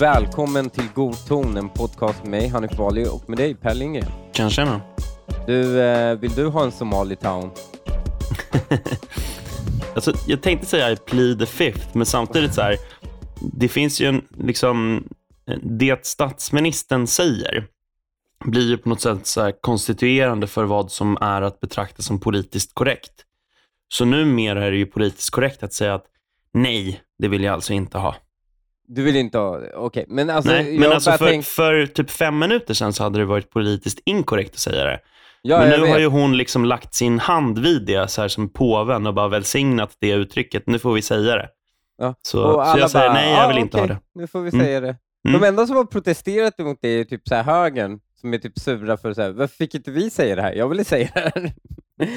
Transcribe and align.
Välkommen 0.00 0.70
till 0.70 0.84
God 0.94 1.26
ton, 1.26 1.56
en 1.56 1.68
podcast 1.68 2.22
med 2.22 2.30
mig, 2.30 2.48
Hanif 2.48 2.76
Bali, 2.76 3.06
och 3.06 3.28
med 3.28 3.38
dig, 3.38 3.54
Per 3.54 3.74
Lindgren. 3.74 4.10
Kanske 4.32 4.64
nå. 4.64 4.80
Du, 5.46 5.80
eh, 5.80 6.18
vill 6.18 6.34
du 6.34 6.46
ha 6.46 6.64
en 6.64 6.72
Somali 6.72 7.16
town? 7.16 7.50
alltså, 9.94 10.12
jag 10.26 10.42
tänkte 10.42 10.66
säga 10.66 10.90
I 10.90 10.96
plead 10.96 11.38
the 11.38 11.46
fifth, 11.46 11.86
men 11.92 12.06
samtidigt 12.06 12.54
så 12.54 12.60
här, 12.60 12.76
det 13.52 13.68
finns 13.68 14.00
ju 14.00 14.06
en, 14.06 14.24
liksom, 14.38 15.04
det 15.62 16.06
statsministern 16.06 17.06
säger 17.06 17.66
blir 18.44 18.68
ju 18.68 18.78
på 18.78 18.88
något 18.88 19.00
sätt 19.00 19.26
så 19.26 19.52
konstituerande 19.60 20.46
för 20.46 20.64
vad 20.64 20.92
som 20.92 21.18
är 21.20 21.42
att 21.42 21.60
betrakta 21.60 22.02
som 22.02 22.20
politiskt 22.20 22.74
korrekt. 22.74 23.12
Så 23.88 24.04
numera 24.04 24.66
är 24.66 24.70
det 24.70 24.76
ju 24.76 24.86
politiskt 24.86 25.30
korrekt 25.30 25.62
att 25.62 25.72
säga 25.72 25.94
att 25.94 26.04
nej, 26.52 27.00
det 27.18 27.28
vill 27.28 27.44
jag 27.44 27.54
alltså 27.54 27.72
inte 27.72 27.98
ha. 27.98 28.16
Du 28.88 29.02
vill 29.02 29.16
inte 29.16 29.38
ha? 29.38 29.56
Okej, 29.56 29.76
okay. 29.76 30.04
men 30.08 30.30
alltså... 30.30 30.52
Nej, 30.52 30.78
men 30.78 30.92
alltså 30.92 31.10
för, 31.12 31.26
tänk... 31.26 31.44
för, 31.44 31.86
typ 31.86 32.10
fem 32.10 32.38
minuter 32.38 32.74
sedan 32.74 32.92
så 32.92 33.02
hade 33.02 33.18
det 33.18 33.24
varit 33.24 33.50
politiskt 33.50 34.00
inkorrekt 34.04 34.54
att 34.54 34.60
säga 34.60 34.84
det. 34.84 35.00
Ja, 35.42 35.58
men 35.58 35.80
nu 35.80 35.88
har 35.88 35.98
ju 35.98 36.06
hon 36.06 36.36
liksom 36.36 36.64
lagt 36.64 36.94
sin 36.94 37.18
hand 37.18 37.58
vid 37.58 37.86
det, 37.86 38.10
så 38.10 38.20
här 38.20 38.28
som 38.28 38.48
påven, 38.48 39.06
och 39.06 39.14
bara 39.14 39.28
välsignat 39.28 39.96
det 39.98 40.10
uttrycket. 40.10 40.66
Nu 40.66 40.78
får 40.78 40.92
vi 40.92 41.02
säga 41.02 41.36
det. 41.36 41.48
Ja. 41.98 42.14
Så, 42.22 42.64
så 42.64 42.78
jag 42.78 42.90
säger 42.90 43.12
nej, 43.12 43.32
jag 43.32 43.48
vill 43.48 43.56
ah, 43.56 43.60
inte 43.60 43.76
okay. 43.76 43.88
ha 43.88 43.94
det. 43.94 44.00
Nu 44.14 44.26
får 44.26 44.40
vi 44.40 44.48
mm. 44.48 44.66
säga 44.66 44.80
det. 44.80 44.96
Mm. 45.28 45.40
De 45.40 45.46
enda 45.46 45.66
som 45.66 45.76
har 45.76 45.84
protesterat 45.84 46.60
emot 46.60 46.78
det 46.80 46.88
är 46.88 47.04
typ 47.04 47.28
så 47.28 47.34
här 47.34 47.42
högern, 47.42 48.00
som 48.20 48.34
är 48.34 48.38
typ 48.38 48.58
sura 48.58 48.96
för 48.96 49.14
så 49.14 49.22
här, 49.22 49.30
varför 49.30 49.56
fick 49.56 49.74
inte 49.74 49.90
vi 49.90 50.10
säga 50.10 50.36
det 50.36 50.42
här? 50.42 50.52
Jag 50.52 50.68
ville 50.68 50.84
säga 50.84 51.08
det 51.14 51.20
här. 51.20 51.52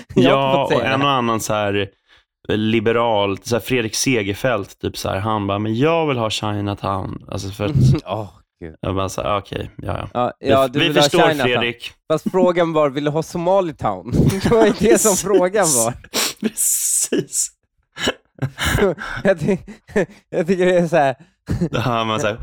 ja, 0.16 0.66
och 0.66 0.84
en 0.84 1.02
och 1.02 1.09
annan 1.09 1.39
så 1.39 1.53
här 1.53 1.89
liberal, 2.49 3.37
så 3.43 3.55
här 3.55 3.62
Fredrik 3.62 3.96
Segerfeldt, 3.96 4.81
typ 4.81 4.98
så 4.98 5.09
här, 5.09 5.20
han 5.20 5.48
bara, 5.48 5.59
men 5.59 5.76
jag 5.76 6.07
vill 6.07 6.18
ha 6.18 6.29
Chinatown. 6.29 7.26
Alltså 7.27 7.49
för 7.49 7.65
att, 7.65 7.71
oh, 8.05 8.29
Gud. 8.59 8.76
Jag 8.81 8.96
bara, 8.96 9.37
okej, 9.37 9.57
okay, 9.57 9.70
ja, 9.76 10.09
ja. 10.13 10.34
ja 10.40 10.70
vi, 10.74 10.87
vi 10.87 10.93
förstår 10.93 11.43
Fredrik. 11.43 11.91
Fast 12.12 12.31
frågan 12.31 12.74
var, 12.74 12.90
vill 12.90 13.04
du 13.04 13.12
ha 13.12 13.24
Somalitown? 13.24 14.12
det 14.43 14.51
var 14.51 14.65
ju 14.65 14.74
det 14.79 15.01
som 15.01 15.15
frågan 15.15 15.65
var. 15.65 15.93
Precis. 16.41 17.51
jag, 19.24 19.40
ty 19.40 19.57
jag 20.29 20.48
tycker 20.48 20.65
det 20.65 20.77
är 20.77 20.87
så 20.87 20.96
här. 20.96 21.15
Då 21.71 21.79
hör 21.79 22.05
man 22.05 22.20
så 22.20 22.27
här. 22.27 22.37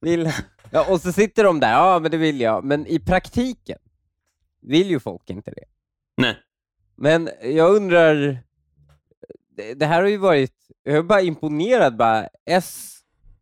vill, 0.00 0.32
ja, 0.70 0.92
och 0.92 1.00
så 1.00 1.12
sitter 1.12 1.44
de 1.44 1.60
där, 1.60 1.72
ja 1.72 1.98
men 1.98 2.10
det 2.10 2.16
vill 2.16 2.40
jag, 2.40 2.64
men 2.64 2.86
i 2.86 2.98
praktiken 2.98 3.78
vill 4.62 4.90
ju 4.90 5.00
folk 5.00 5.30
inte 5.30 5.50
det. 5.50 5.64
Nej. 6.16 6.36
Men 6.96 7.30
jag 7.42 7.76
undrar, 7.76 8.38
det, 9.56 9.74
det 9.74 9.86
här 9.86 10.02
har 10.02 10.08
ju 10.08 10.16
varit, 10.16 10.54
jag 10.82 10.96
är 10.96 11.02
bara 11.02 11.20
imponerad, 11.20 11.96
bara 11.96 12.28
S 12.44 12.96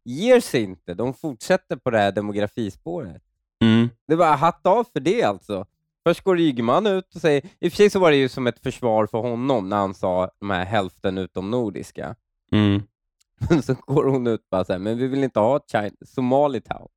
ger 0.05 0.41
sig 0.41 0.63
inte. 0.63 0.95
De 0.95 1.15
fortsätter 1.15 1.77
på 1.77 1.91
det 1.91 1.99
här 1.99 2.13
demografispåret. 2.13 3.23
Mm. 3.63 3.91
Det 4.07 4.17
var 4.17 4.37
hatt 4.37 4.67
av 4.67 4.85
för 4.93 5.01
det 5.01 5.23
alltså. 5.23 5.67
Först 6.07 6.25
går 6.25 6.41
Ygeman 6.41 6.87
ut 6.87 7.15
och 7.15 7.21
säger, 7.21 7.43
i 7.61 7.69
och 7.69 7.73
för 7.73 7.77
sig 7.77 7.91
så 7.91 7.99
var 7.99 8.11
det 8.11 8.17
ju 8.17 8.29
som 8.29 8.47
ett 8.47 8.59
försvar 8.59 9.07
för 9.07 9.19
honom 9.19 9.69
när 9.69 9.77
han 9.77 9.95
sa 9.95 10.31
de 10.41 10.51
här 10.51 10.65
hälften 10.65 11.19
utom 11.19 11.51
nordiska. 11.51 12.17
Mm. 12.53 12.83
så 13.63 13.75
går 13.75 14.05
hon 14.05 14.27
ut 14.27 14.41
och 14.41 14.47
bara 14.51 14.65
så 14.65 14.73
här, 14.73 14.81
men 14.81 14.99
vi 14.99 15.07
vill 15.07 15.25
inte 15.25 15.41
ha 15.41 15.61
China, 15.73 15.91
Somalitown. 16.07 16.89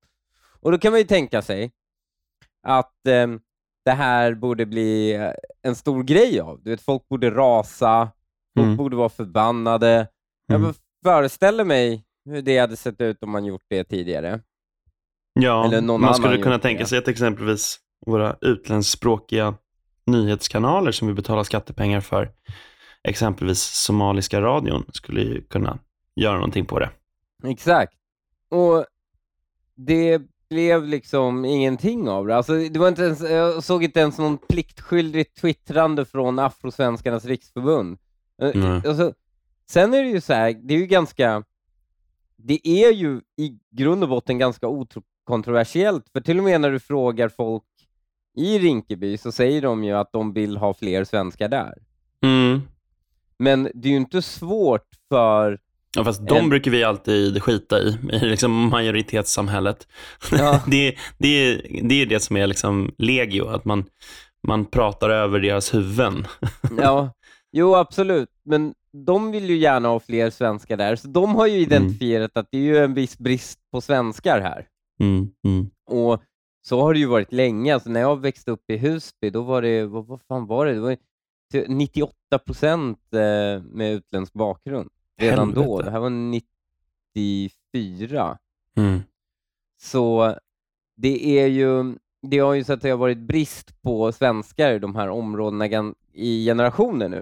Och 0.60 0.72
då 0.72 0.78
kan 0.78 0.92
man 0.92 1.00
ju 1.00 1.08
tänka 1.08 1.42
sig 1.42 1.72
att 2.64 3.08
eh, 3.08 3.28
det 3.86 3.92
här 3.92 4.34
borde 4.34 4.66
bli 4.66 5.14
eh, 5.14 5.32
en 5.62 5.76
stor 5.76 6.04
grej 6.04 6.40
av. 6.40 6.62
Du 6.64 6.70
vet, 6.70 6.82
folk 6.82 7.08
borde 7.10 7.30
rasa, 7.30 8.12
folk 8.58 8.66
mm. 8.66 8.78
borde 8.78 8.96
vara 8.96 9.10
förbannade. 9.10 10.08
Jag 10.48 10.62
mm. 10.62 10.74
föreställer 11.04 11.64
mig 11.64 12.06
hur 12.26 12.42
det 12.42 12.58
hade 12.58 12.76
sett 12.76 13.02
ut 13.02 13.24
om 13.24 13.32
man 13.32 13.46
gjort 13.46 13.66
det 13.70 13.84
tidigare. 13.84 14.40
Ja, 15.34 15.82
man 15.82 16.16
skulle 16.16 16.38
kunna 16.38 16.60
tänka 16.60 16.86
sig 16.86 16.98
att 16.98 17.08
exempelvis 17.08 17.80
våra 18.06 18.36
utländskspråkiga 18.42 19.56
nyhetskanaler 20.06 20.92
som 20.92 21.08
vi 21.08 21.14
betalar 21.14 21.44
skattepengar 21.44 22.02
för, 22.02 22.32
exempelvis 23.04 23.62
somaliska 23.64 24.42
radion, 24.42 24.86
skulle 24.94 25.22
ju 25.22 25.42
kunna 25.42 25.80
göra 26.16 26.36
någonting 26.36 26.66
på 26.66 26.80
det. 26.80 26.90
Exakt. 27.44 27.94
Och 28.50 28.86
det 29.76 30.22
blev 30.50 30.88
liksom 30.88 31.46
ingenting 31.46 32.10
av 32.10 32.28
det. 32.28 32.36
Alltså, 32.36 32.54
det 32.54 32.80
var 32.80 32.88
inte 32.88 33.04
ens, 33.04 33.22
jag 33.22 33.64
såg 33.64 33.84
inte 33.84 34.00
ens 34.00 34.18
någon 34.18 34.38
pliktskyldigt 34.38 35.42
twittrande 35.42 36.06
från 36.06 36.40
Afrosvenskarnas 36.40 37.26
riksförbund. 37.26 37.98
Mm. 38.42 38.82
Alltså, 38.88 39.14
sen 39.70 39.94
är 39.94 40.04
det 40.04 40.10
ju 40.10 40.22
så 40.22 40.34
här, 40.34 40.54
det 40.54 40.74
är 40.74 40.78
ju 40.78 40.86
ganska 40.86 41.44
det 42.38 42.68
är 42.68 42.92
ju 42.92 43.22
i 43.38 43.60
grund 43.72 44.04
och 44.04 44.10
botten 44.10 44.38
ganska 44.38 44.68
okontroversiellt, 44.68 46.10
för 46.10 46.22
till 46.22 46.38
och 46.38 46.44
med 46.44 46.62
när 46.62 46.72
du 46.72 46.80
frågar 46.80 47.30
folk 47.30 47.64
i 48.38 48.60
Rinkeby 48.60 49.18
så 49.18 49.32
säger 49.32 49.62
de 49.62 49.84
ju 49.84 49.94
att 49.94 50.12
de 50.12 50.34
vill 50.34 50.58
ha 50.58 50.74
fler 50.74 51.04
svenskar 51.04 51.48
där. 51.48 51.78
Mm. 52.22 52.62
Men 53.38 53.64
det 53.74 53.88
är 53.88 53.92
ju 53.92 53.98
inte 53.98 54.22
svårt 54.22 54.88
för... 55.10 55.60
Ja, 55.96 56.04
fast 56.04 56.28
de 56.28 56.38
en... 56.38 56.50
brukar 56.50 56.72
vi 56.72 56.84
alltid 56.84 57.44
skita 57.44 57.80
i, 57.80 57.98
i 58.12 58.20
liksom 58.20 58.70
majoritetssamhället. 58.70 59.88
Ja. 60.32 60.62
det, 60.68 60.96
det, 61.18 61.62
det 61.84 62.02
är 62.02 62.06
det 62.06 62.20
som 62.20 62.38
är 62.38 62.48
liksom 62.48 62.92
legio, 62.98 63.48
att 63.48 63.66
man, 63.66 63.86
man 64.48 64.66
pratar 64.66 65.10
över 65.10 65.40
deras 65.40 65.74
huvuden. 65.74 66.28
ja, 66.78 67.14
jo 67.52 67.76
absolut, 67.76 68.30
men 68.44 68.74
de 69.06 69.32
vill 69.32 69.50
ju 69.50 69.58
gärna 69.58 69.88
ha 69.88 70.00
fler 70.00 70.30
svenskar 70.30 70.78
där, 70.78 70.96
så 70.96 71.08
de 71.08 71.36
har 71.36 71.48
ju 71.48 71.54
mm. 71.54 71.64
identifierat 71.64 72.32
mm. 72.36 72.42
att 72.42 72.48
det 72.52 72.58
är 72.58 72.62
ju 72.62 72.78
en 72.78 72.94
viss 72.94 73.18
brist 73.18 73.60
på 73.72 73.82
svenskar 73.82 74.42
här. 74.42 74.66
Mm, 75.00 75.30
mm. 75.46 75.70
Och 75.90 76.24
så 76.68 76.82
har 76.82 76.94
det 76.94 77.00
ju 77.00 77.06
varit 77.06 77.34
länge. 77.34 77.74
Alltså 77.74 77.90
när 77.90 78.00
jag 78.00 78.22
växte 78.22 78.52
upp 78.52 78.70
i 78.70 78.78
Husby, 78.78 79.30
då 79.30 79.42
var 79.42 79.62
det, 79.62 79.86
vad, 79.86 80.08
vad 80.08 80.22
fan 80.28 80.48
var 80.48 80.66
det? 80.66 80.74
Det 80.74 80.80
var 80.80 80.98
98 81.68 82.14
procent 82.46 83.00
eh, 83.14 83.64
med 83.64 83.94
utländsk 83.94 84.34
bakgrund 84.34 84.90
redan 85.18 85.48
Helvete. 85.48 85.68
då. 85.68 85.82
Det 85.82 85.92
här 85.92 86.00
var 86.00 86.10
94. 86.10 88.38
Mm. 88.76 89.00
Så 89.78 90.36
det 90.96 91.40
är 91.40 91.48
ju, 91.48 91.96
det 92.22 92.40
har 92.40 92.54
ju 92.54 92.64
så 92.64 92.74
att 92.74 92.82
det 92.82 92.90
har 92.90 92.98
varit 92.98 93.18
brist 93.18 93.82
på 93.82 94.12
svenskar 94.12 94.72
i 94.72 94.80
de 94.80 94.96
här 94.96 95.10
områdena 95.10 95.94
i 96.14 96.46
generationer 96.46 97.10
nu. 97.10 97.22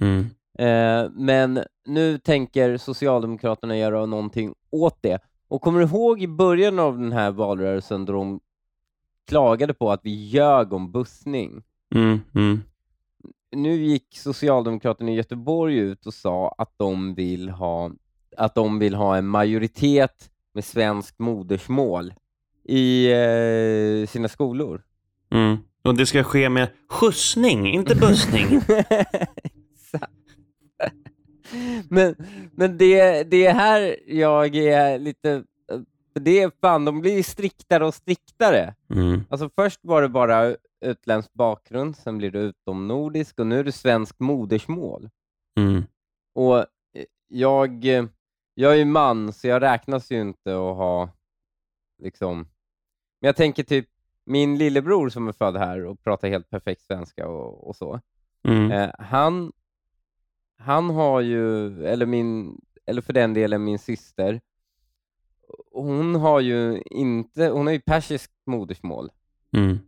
Mm. 0.00 0.20
Eh, 0.58 1.10
men 1.10 1.60
nu 1.84 2.18
tänker 2.18 2.76
Socialdemokraterna 2.76 3.76
göra 3.76 4.06
någonting 4.06 4.54
åt 4.70 5.02
det. 5.02 5.18
Och 5.48 5.62
kommer 5.62 5.80
du 5.80 5.86
ihåg 5.86 6.22
i 6.22 6.28
början 6.28 6.78
av 6.78 6.98
den 6.98 7.12
här 7.12 7.30
valrörelsen 7.30 8.04
då 8.04 8.12
de 8.12 8.40
klagade 9.26 9.74
på 9.74 9.92
att 9.92 10.00
vi 10.02 10.10
ljög 10.10 10.72
om 10.72 10.92
bussning? 10.92 11.62
Mm, 11.94 12.20
mm. 12.34 12.62
Nu 13.52 13.74
gick 13.74 14.18
Socialdemokraterna 14.18 15.10
i 15.10 15.14
Göteborg 15.14 15.78
ut 15.78 16.06
och 16.06 16.14
sa 16.14 16.54
att 16.58 16.72
de 16.76 17.14
vill 17.14 17.48
ha, 17.48 17.90
att 18.36 18.54
de 18.54 18.78
vill 18.78 18.94
ha 18.94 19.16
en 19.16 19.26
majoritet 19.26 20.30
med 20.54 20.64
svenskt 20.64 21.18
modersmål 21.18 22.14
i 22.64 23.12
eh, 23.12 24.06
sina 24.06 24.28
skolor. 24.28 24.82
Mm. 25.30 25.56
Och 25.82 25.94
det 25.94 26.06
ska 26.06 26.24
ske 26.24 26.48
med 26.48 26.68
skjutsning, 26.88 27.74
inte 27.74 27.94
bussning. 27.94 28.46
men 31.88 32.14
men 32.52 32.78
det, 32.78 33.22
det 33.22 33.46
är 33.46 33.54
här 33.54 33.96
jag 34.06 34.56
är 34.56 34.98
lite... 34.98 35.42
Det 36.20 36.40
är 36.40 36.52
fan, 36.60 36.84
de 36.84 37.00
blir 37.00 37.22
striktare 37.22 37.86
och 37.86 37.94
striktare. 37.94 38.74
Mm. 38.90 39.24
Alltså 39.30 39.50
först 39.54 39.80
var 39.82 40.02
det 40.02 40.08
bara 40.08 40.56
utländsk 40.80 41.32
bakgrund, 41.32 41.96
sen 41.96 42.18
blir 42.18 42.30
det 42.30 42.38
utomnordisk 42.38 43.38
och 43.38 43.46
nu 43.46 43.58
är 43.58 43.64
det 43.64 43.72
svensk 43.72 44.18
modersmål. 44.18 45.10
Mm. 45.58 45.84
Och 46.34 46.66
jag, 47.28 47.84
jag 48.54 48.72
är 48.72 48.76
ju 48.76 48.84
man, 48.84 49.32
så 49.32 49.46
jag 49.46 49.62
räknas 49.62 50.10
ju 50.10 50.20
inte 50.20 50.50
att 50.50 50.76
ha 50.76 51.10
liksom... 52.02 52.38
Men 53.20 53.28
jag 53.28 53.36
tänker 53.36 53.62
typ 53.62 53.88
min 54.24 54.58
lillebror 54.58 55.08
som 55.08 55.28
är 55.28 55.32
född 55.32 55.56
här 55.56 55.84
och 55.84 56.02
pratar 56.02 56.28
helt 56.28 56.50
perfekt 56.50 56.82
svenska 56.82 57.28
och, 57.28 57.68
och 57.68 57.76
så. 57.76 58.00
Mm. 58.48 58.72
Eh, 58.72 58.90
han 58.98 59.52
han 60.58 60.90
har 60.90 61.20
ju, 61.20 61.66
eller, 61.86 62.06
min, 62.06 62.60
eller 62.86 63.02
för 63.02 63.12
den 63.12 63.34
delen 63.34 63.64
min 63.64 63.78
syster, 63.78 64.40
hon 65.72 66.14
har 66.14 66.40
ju 66.40 66.82
inte, 66.90 67.48
hon 67.48 67.66
har 67.66 67.72
ju 67.72 67.80
persiskt 67.80 68.32
modersmål. 68.46 69.10
Mm. 69.56 69.78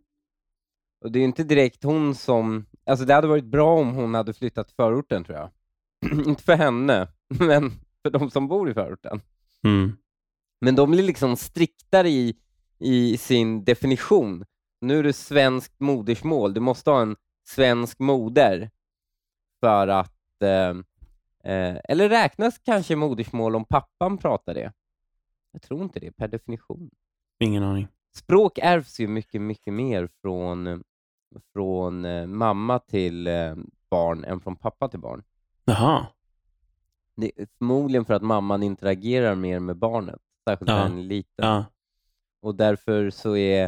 Och 1.01 1.11
det 1.11 1.19
är 1.19 1.23
inte 1.23 1.43
direkt 1.43 1.83
hon 1.83 2.15
som, 2.15 2.65
alltså 2.85 3.05
det 3.05 3.13
hade 3.13 3.27
varit 3.27 3.45
bra 3.45 3.79
om 3.79 3.93
hon 3.93 4.13
hade 4.13 4.33
flyttat 4.33 4.67
till 4.67 4.75
förorten 4.75 5.23
tror 5.23 5.37
jag. 5.37 5.49
inte 6.27 6.43
för 6.43 6.55
henne, 6.55 7.07
men 7.27 7.71
för 8.01 8.09
de 8.09 8.29
som 8.29 8.47
bor 8.47 8.69
i 8.69 8.73
förorten. 8.73 9.21
Mm. 9.63 9.97
Men 10.61 10.75
de 10.75 10.91
blir 10.91 11.03
liksom 11.03 11.35
striktare 11.35 12.09
i, 12.09 12.35
i 12.79 13.17
sin 13.17 13.63
definition. 13.63 14.45
nu 14.81 14.99
är 14.99 15.03
det 15.03 15.13
svenskt 15.13 15.79
modersmål. 15.79 16.53
Du 16.53 16.59
måste 16.59 16.89
ha 16.89 17.01
en 17.01 17.15
svensk 17.47 17.99
moder 17.99 18.69
för 19.59 19.87
att... 19.87 20.41
Eh, 20.41 20.69
eh, 21.53 21.77
eller 21.83 22.09
räknas 22.09 22.59
kanske 22.59 22.95
modersmål 22.95 23.55
om 23.55 23.65
pappan 23.65 24.17
pratar 24.17 24.53
det? 24.53 24.73
Jag 25.51 25.61
tror 25.61 25.83
inte 25.83 25.99
det 25.99 26.11
per 26.11 26.27
definition. 26.27 26.89
Ingen 27.39 27.63
aning. 27.63 27.87
Språk 28.15 28.57
ärvs 28.57 28.99
ju 28.99 29.07
mycket, 29.07 29.41
mycket 29.41 29.73
mer 29.73 30.09
från, 30.21 30.83
från 31.53 32.05
eh, 32.05 32.27
mamma 32.27 32.79
till 32.79 33.27
eh, 33.27 33.55
barn 33.89 34.23
än 34.23 34.39
från 34.39 34.55
pappa 34.55 34.87
till 34.87 34.99
barn. 34.99 35.23
Jaha. 35.65 36.07
Det 37.15 37.31
är 37.35 37.47
förmodligen 37.57 38.05
för 38.05 38.13
att 38.13 38.21
mamman 38.21 38.63
interagerar 38.63 39.35
mer 39.35 39.59
med 39.59 39.75
barnet, 39.77 40.19
särskilt 40.47 40.67
när 40.69 40.77
Ja. 40.77 40.83
den 40.83 40.97
är 40.97 41.03
liten. 41.03 41.45
Ja. 41.45 41.65
Och 42.41 42.55
därför 42.55 43.09
så 43.09 43.35
är 43.37 43.63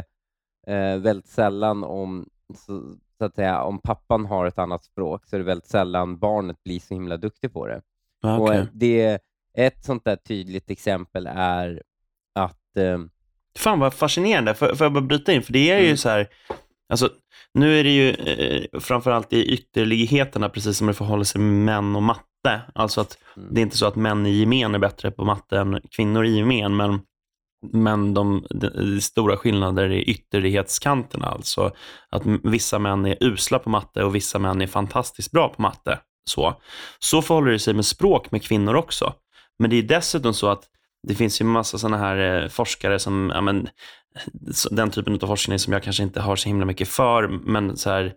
eh, 0.66 0.98
väldigt 0.98 1.26
sällan 1.28 1.84
om, 1.84 2.28
så, 2.54 2.96
så 3.18 3.24
att 3.24 3.34
säga, 3.34 3.62
om 3.62 3.78
pappan 3.78 4.26
har 4.26 4.46
ett 4.46 4.58
annat 4.58 4.84
språk 4.84 5.26
så 5.26 5.36
är 5.36 5.38
det 5.40 5.44
väldigt 5.46 5.68
sällan 5.68 6.18
barnet 6.18 6.62
blir 6.62 6.80
så 6.80 6.94
himla 6.94 7.16
duktig 7.16 7.52
på 7.52 7.66
det. 7.66 7.82
Ja, 8.20 8.38
Och 8.38 8.54
eh, 8.54 8.66
det, 8.72 9.18
ett 9.54 9.84
sånt 9.84 10.04
där 10.04 10.16
tydligt 10.16 10.70
exempel 10.70 11.26
är 11.34 11.82
att 12.34 12.76
eh, 12.76 12.98
Fan 13.58 13.78
vad 13.80 13.94
fascinerande. 13.94 14.54
Får, 14.54 14.74
får 14.74 14.84
jag 14.84 14.92
bara 14.92 15.00
bryta 15.04 15.32
in? 15.32 15.42
För 15.42 15.52
det 15.52 15.70
är 15.70 15.78
ju 15.78 15.84
Mm. 15.84 15.96
så 15.96 16.08
här, 16.08 16.28
alltså, 16.88 17.10
nu 17.54 17.80
är 17.80 17.84
det 17.84 17.90
ju 17.90 18.10
eh, 18.10 18.80
framförallt 18.80 19.32
i 19.32 19.44
ytterligheterna, 19.44 20.48
precis 20.48 20.76
som 20.78 20.86
det 20.86 20.94
förhåller 20.94 21.24
sig 21.24 21.40
med 21.40 21.64
män 21.64 21.96
och 21.96 22.02
matte. 22.02 22.60
Alltså 22.74 23.00
att 23.00 23.18
Mm. 23.36 23.54
det 23.54 23.60
är 23.60 23.62
inte 23.62 23.76
så 23.76 23.86
att 23.86 23.96
män 23.96 24.26
i 24.26 24.30
gemen 24.30 24.74
är 24.74 24.78
bättre 24.78 25.10
på 25.10 25.24
matte 25.24 25.58
än 25.58 25.80
kvinnor 25.96 26.24
i 26.26 26.36
gemen, 26.36 26.76
men, 26.76 27.00
men 27.72 28.14
de, 28.14 28.46
de, 28.50 28.68
de 28.68 29.00
stora 29.00 29.36
skillnader 29.36 29.90
i 29.90 30.02
ytterlighetskanterna. 30.02 31.26
Alltså 31.26 31.72
att 32.10 32.22
vissa 32.26 32.78
män 32.78 33.06
är 33.06 33.16
usla 33.20 33.58
på 33.58 33.70
matte 33.70 34.04
och 34.04 34.14
vissa 34.14 34.38
män 34.38 34.60
är 34.62 34.66
fantastiskt 34.66 35.30
bra 35.30 35.48
på 35.48 35.62
matte. 35.62 35.98
Så, 36.24 36.60
så 36.98 37.22
förhåller 37.22 37.50
det 37.52 37.58
sig 37.58 37.74
med 37.74 37.86
språk 37.86 38.30
med 38.30 38.42
kvinnor 38.42 38.74
också. 38.74 39.14
Men 39.58 39.70
det 39.70 39.76
är 39.76 39.82
dessutom 39.82 40.34
så 40.34 40.48
att 40.48 40.62
det 41.08 41.14
finns 41.14 41.40
ju 41.40 41.44
massa 41.44 41.78
sådana 41.78 41.98
här 41.98 42.42
eh, 42.42 42.48
forskare 42.48 42.98
som, 42.98 43.30
ja, 43.34 43.40
men, 43.40 43.68
den 44.70 44.90
typen 44.90 45.18
av 45.22 45.26
forskning 45.26 45.58
som 45.58 45.72
jag 45.72 45.82
kanske 45.82 46.02
inte 46.02 46.20
har 46.20 46.36
så 46.36 46.48
himla 46.48 46.66
mycket 46.66 46.88
för, 46.88 47.28
men 47.28 47.76
så 47.76 47.90
här, 47.90 48.12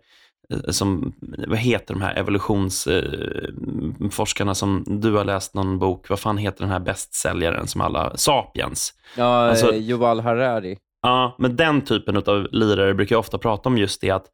eh, 0.52 0.58
som, 0.70 1.12
vad 1.46 1.58
heter 1.58 1.94
de 1.94 2.02
här 2.02 2.14
evolutionsforskarna 2.14 4.50
eh, 4.50 4.54
som 4.54 4.84
du 4.86 5.12
har 5.12 5.24
läst 5.24 5.54
någon 5.54 5.78
bok, 5.78 6.10
vad 6.10 6.20
fan 6.20 6.38
heter 6.38 6.60
den 6.60 6.70
här 6.70 6.80
bästsäljaren 6.80 7.66
som 7.66 7.80
alla, 7.80 8.16
Sapiens? 8.16 8.94
ja, 9.16 9.48
Alltså- 9.48 9.74
Yuval 9.74 10.20
Harari. 10.20 10.78
Ja, 11.02 11.36
men 11.38 11.56
den 11.56 11.82
typen 11.82 12.16
av 12.16 12.48
lirare 12.50 12.94
brukar 12.94 13.14
jag 13.14 13.20
ofta 13.20 13.38
prata 13.38 13.68
om 13.68 13.78
just 13.78 14.00
det 14.00 14.10
att 14.10 14.26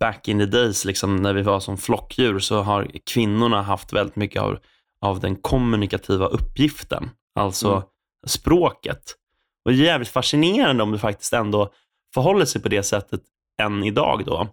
back 0.00 0.28
in 0.28 0.38
the 0.38 0.46
days, 0.46 0.84
liksom, 0.84 1.16
när 1.16 1.34
vi 1.34 1.42
var 1.42 1.60
som 1.60 1.78
flockdjur, 1.78 2.38
så 2.38 2.62
har 2.62 2.90
kvinnorna 3.06 3.62
haft 3.62 3.92
väldigt 3.92 4.16
mycket 4.16 4.42
av, 4.42 4.58
av 5.00 5.20
den 5.20 5.36
kommunikativa 5.36 6.26
uppgiften, 6.26 7.10
alltså 7.34 7.70
Mm. 7.70 7.82
språket. 8.26 9.14
Och 9.64 9.70
det 9.72 9.78
är 9.78 9.84
jävligt 9.84 10.08
fascinerande 10.08 10.82
om 10.82 10.92
det 10.92 10.98
faktiskt 10.98 11.32
ändå 11.32 11.72
förhåller 12.14 12.44
sig 12.44 12.62
på 12.62 12.68
det 12.68 12.82
sättet 12.82 13.20
än 13.62 13.84
idag 13.84 14.22
då. 14.26 14.48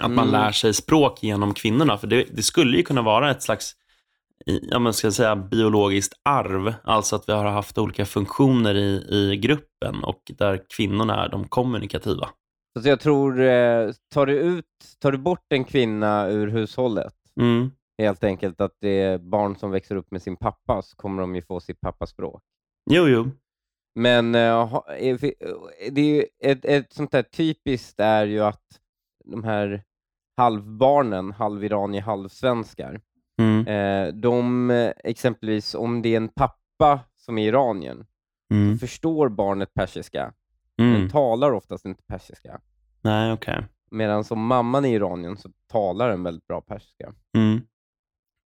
Att 0.00 0.10
man 0.10 0.28
Mm. 0.28 0.40
lär 0.40 0.52
sig 0.52 0.74
språk 0.74 1.22
genom 1.22 1.54
kvinnorna, 1.54 1.98
för 1.98 2.06
det, 2.06 2.24
det 2.32 2.42
skulle 2.42 2.76
ju 2.76 2.82
kunna 2.82 3.02
vara 3.02 3.30
ett 3.30 3.42
slags 3.42 3.72
ja, 4.44 4.78
men 4.78 4.92
ska 4.92 5.12
säga, 5.12 5.36
biologiskt 5.36 6.12
arv, 6.22 6.74
alltså 6.84 7.16
att 7.16 7.28
vi 7.28 7.32
har 7.32 7.44
haft 7.44 7.78
olika 7.78 8.04
funktioner 8.04 8.74
i, 8.74 9.04
i 9.10 9.36
gruppen 9.36 10.04
och 10.04 10.22
där 10.38 10.60
kvinnorna 10.76 11.24
är 11.24 11.28
de 11.28 11.48
kommunikativa. 11.48 12.28
Så 12.82 12.88
jag 12.88 13.00
tror, 13.00 13.40
eh, 13.40 13.90
tar, 14.14 14.26
du 14.26 14.32
ut, 14.38 14.64
tar 15.00 15.12
du 15.12 15.18
bort 15.18 15.44
en 15.48 15.64
kvinna 15.64 16.28
ur 16.28 16.46
hushållet, 16.48 17.14
Mm. 17.40 17.70
Helt 17.98 18.24
enkelt 18.24 18.60
att 18.60 18.76
det 18.80 19.00
är 19.02 19.18
barn 19.18 19.56
som 19.56 19.70
växer 19.70 19.96
upp 19.96 20.10
med 20.10 20.22
sin 20.22 20.36
pappa, 20.36 20.82
så 20.82 20.96
kommer 20.96 21.20
de 21.22 21.34
ju 21.36 21.42
få 21.42 21.60
sitt 21.60 21.80
pappaspråk. 21.80 22.42
Jo, 22.90 23.08
jo. 23.08 23.30
Men 23.94 24.34
eh, 24.34 24.80
vi- 24.98 25.34
eh, 25.40 25.92
det 25.92 26.00
är 26.00 26.14
ju 26.14 26.24
ett, 26.44 26.64
ett 26.64 26.92
sånt 26.92 27.10
där 27.10 27.22
typiskt 27.22 28.00
är 28.00 28.26
ju 28.26 28.40
att 28.40 28.62
de 29.24 29.44
här 29.44 29.82
halvbarnen, 30.36 31.32
halviranier, 31.32 32.02
halvsvenskar, 32.02 33.00
Mm. 33.38 33.66
eh, 33.66 34.14
de 34.14 34.70
eh, 34.70 34.92
exempelvis 35.04 35.74
om 35.74 36.02
det 36.02 36.08
är 36.08 36.16
en 36.16 36.28
pappa 36.28 37.00
som 37.16 37.38
är 37.38 37.48
iranien, 37.48 38.06
Mm. 38.52 38.78
förstår 38.78 39.28
barnet 39.28 39.74
persiska, 39.74 40.32
men 40.76 40.96
Mm. 40.96 41.08
talar 41.10 41.52
oftast 41.52 41.84
inte 41.84 42.02
persiska. 42.02 42.60
Nej, 43.02 43.32
okej. 43.32 43.64
Medan 43.90 44.24
som 44.24 44.46
mamman 44.46 44.84
är 44.84 44.88
iranien 44.96 45.36
så 45.36 45.50
talar 45.66 46.08
den 46.10 46.22
väldigt 46.22 46.46
bra 46.46 46.60
persiska. 46.60 47.12
Mm. 47.36 47.60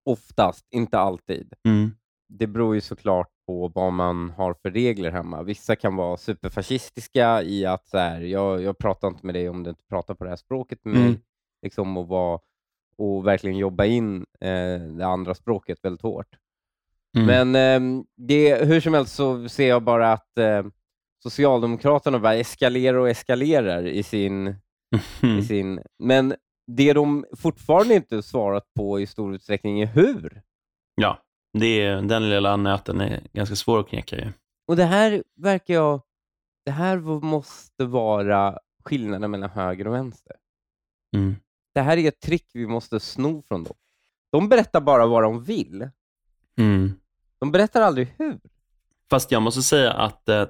Oftast, 0.05 0.67
inte 0.71 0.99
alltid. 0.99 1.53
Mm. 1.69 1.91
Det 2.29 2.47
beror 2.47 2.75
ju 2.75 2.81
såklart 2.81 3.29
på 3.47 3.69
vad 3.69 3.93
man 3.93 4.31
har 4.31 4.55
för 4.55 4.71
regler 4.71 5.11
hemma. 5.11 5.43
Vissa 5.43 5.77
kan 5.77 5.97
vara 5.97 6.17
superfascistiska 6.17 7.43
i 7.43 7.67
att 7.67 7.89
så 7.89 7.99
här, 7.99 8.21
jag, 8.21 8.63
jag 8.63 8.79
pratar 8.79 9.09
inte 9.09 9.27
med 9.27 9.35
dig 9.35 9.49
om 9.49 9.63
du 9.63 9.71
inte 9.71 9.85
pratar 9.89 10.15
på 10.15 10.25
det 10.25 10.31
här 10.31 10.37
språket 10.37 10.85
med 10.85 10.95
Mm. 10.97 11.07
mig. 11.07 11.21
Liksom, 11.63 11.97
och, 11.97 12.09
vara, 12.09 12.41
och 12.97 13.27
verkligen 13.27 13.59
jobba 13.59 13.85
in 13.85 14.27
eh, 14.41 14.81
det 14.99 15.07
andra 15.07 15.35
språket 15.35 15.79
väldigt 15.83 16.03
hårt. 16.03 16.27
Mm. 17.17 17.27
Men 17.27 17.55
ehm, 17.55 18.05
det, 18.17 18.65
hur 18.65 18.81
som 18.81 18.95
helst 18.95 19.15
så 19.15 19.49
ser 19.49 19.69
jag 19.69 19.83
bara 19.83 20.13
att 20.13 20.39
eh, 20.39 20.65
Socialdemokraterna 21.23 22.19
bara 22.19 22.35
eskalerar 22.35 22.99
och 22.99 23.09
eskalerar 23.11 23.87
i 23.87 24.03
sin, 24.03 24.49
i 24.49 24.55
Mm. 25.23 25.43
sin... 25.49 25.81
Men 25.99 26.35
det 26.77 26.93
de 26.93 27.25
fortfarande 27.37 27.95
inte 27.95 28.23
svarat 28.23 28.75
på 28.75 29.01
i 29.01 29.07
stor 29.07 29.35
utsträckning 29.35 29.81
är 29.81 29.87
hur. 29.87 30.43
Ja, 30.95 31.19
det 31.53 31.67
är, 31.67 32.03
den 32.03 32.31
lilla 32.31 32.57
nöten 32.57 33.01
är 33.01 33.21
ganska 33.33 33.57
svår 33.57 33.81
att 33.81 33.89
knäcka 33.89 34.17
ju. 34.17 34.33
Och 34.67 34.77
det 34.77 34.85
här 34.85 35.23
verkar 35.37 35.75
jag... 35.75 36.03
Det 36.65 36.71
här 36.71 36.99
måste 37.21 37.85
vara 37.85 38.59
skillnaden 38.85 39.31
mellan 39.31 39.51
höger 39.51 39.87
och 39.87 39.95
vänster. 39.95 40.37
Mm. 41.17 41.37
Det 41.75 41.81
här 41.81 41.97
är 41.97 42.09
ett 42.09 42.21
trick 42.21 42.51
vi 42.55 42.67
måste 42.67 43.01
sno 43.01 43.43
från 43.43 43.65
dem. 43.65 43.77
De 44.33 44.49
berättar 44.49 44.81
bara 44.81 45.07
vad 45.07 45.23
de 45.23 45.45
vill. 45.45 45.91
Mm. 46.59 46.93
De 47.39 47.53
berättar 47.53 47.83
aldrig 47.83 48.15
hur. 48.19 48.41
Fast 49.11 49.31
jag 49.31 49.43
måste 49.43 49.63
säga 49.63 49.93
att 49.93 50.29
eh, 50.29 50.47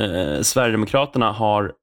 eh, 0.00 0.42
Sverigedemokraterna 0.42 1.32
har, 1.32 1.74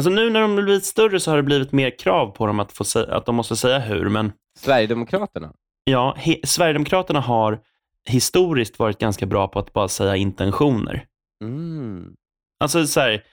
alltså 0.00 0.10
nu 0.10 0.30
när 0.30 0.40
de 0.40 0.56
blivit 0.56 0.84
större 0.84 1.20
så 1.20 1.30
har 1.30 1.36
det 1.36 1.42
blivit 1.42 1.72
mer 1.72 1.98
krav 1.98 2.26
på 2.26 2.46
dem 2.46 2.60
att, 2.60 2.72
få 2.72 2.84
säga, 2.84 3.14
att 3.14 3.26
de 3.26 3.34
måste 3.34 3.56
säga 3.56 3.78
hur, 3.78 4.08
men 4.08 4.32
Sverigedemokraterna. 4.58 5.52
ja, 5.84 6.14
he, 6.18 6.36
Sverigedemokraterna 6.44 7.20
har 7.20 7.60
historiskt 8.08 8.78
varit 8.78 8.98
ganska 8.98 9.26
bra 9.26 9.48
på 9.48 9.58
att 9.58 9.72
bara 9.72 9.88
säga 9.88 10.16
intentioner. 10.16 11.04
Mm. 11.44 12.14
Alltså 12.60 12.86
så 12.86 13.00
här, 13.00 13.24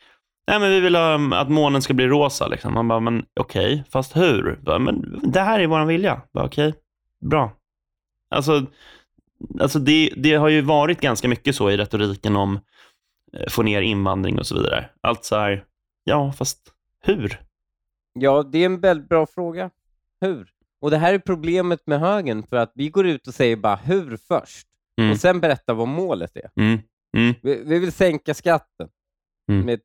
nej 0.48 0.60
men 0.60 0.70
vi 0.70 0.80
vill 0.80 0.96
um, 0.96 1.34
att 1.34 1.50
månen 1.50 1.82
ska 1.82 1.94
bli 1.94 2.08
rosa. 2.08 2.48
Liksom. 2.48 2.74
Man 2.74 2.88
bara, 2.88 3.00
men 3.00 3.26
okej, 3.40 3.84
fast 3.90 4.16
hur? 4.18 4.60
Bara, 4.62 4.80
men 4.80 5.20
det 5.24 5.42
här 5.42 5.60
är 5.60 5.68
vår 5.68 5.86
vilja. 5.86 6.22
Okej, 6.34 6.74
bra. 7.26 7.52
Alltså, 8.36 8.66
alltså 9.60 9.80
det, 9.80 10.14
det 10.18 10.34
har 10.36 10.50
ju 10.50 10.62
varit 10.62 11.02
ganska 11.02 11.28
mycket 11.28 11.56
så 11.56 11.70
i 11.70 11.78
retoriken 11.78 12.36
om 12.36 12.60
eh, 13.34 13.50
få 13.50 13.64
ner 13.64 13.82
invandring 13.82 14.40
och 14.40 14.48
så 14.48 14.56
vidare. 14.56 14.90
Allt 15.02 15.26
så 15.26 15.36
här, 15.36 15.64
ja 16.08 16.32
fast 16.32 16.74
hur? 17.04 17.42
Ja, 18.14 18.44
det 18.44 18.58
är 18.58 18.66
en 18.66 18.80
väldigt 18.80 19.10
bra 19.10 19.26
fråga. 19.26 19.70
Hur? 20.22 20.50
Och 20.82 20.92
det 20.92 20.98
här 20.98 21.14
är 21.14 21.20
problemet 21.20 21.88
med 21.88 22.00
högern, 22.00 22.44
för 22.44 22.58
att 22.58 22.72
vi 22.76 22.90
går 22.90 23.08
ut 23.08 23.28
och 23.28 23.34
säger 23.34 23.56
bara 23.56 23.76
hur 23.76 24.18
först, 24.18 24.68
Mm. 25.00 25.12
och 25.12 25.18
sen 25.18 25.40
berättar 25.40 25.74
vad 25.74 25.88
målet 25.88 26.38
är. 26.38 26.52
Mm. 26.56 26.80
Mm. 27.18 27.34
Vi, 27.42 27.64
vi 27.64 27.80
vill 27.80 27.92
sänka 27.92 28.34
skatten 28.34 28.90
Mm. 29.52 29.66
med 29.66 29.82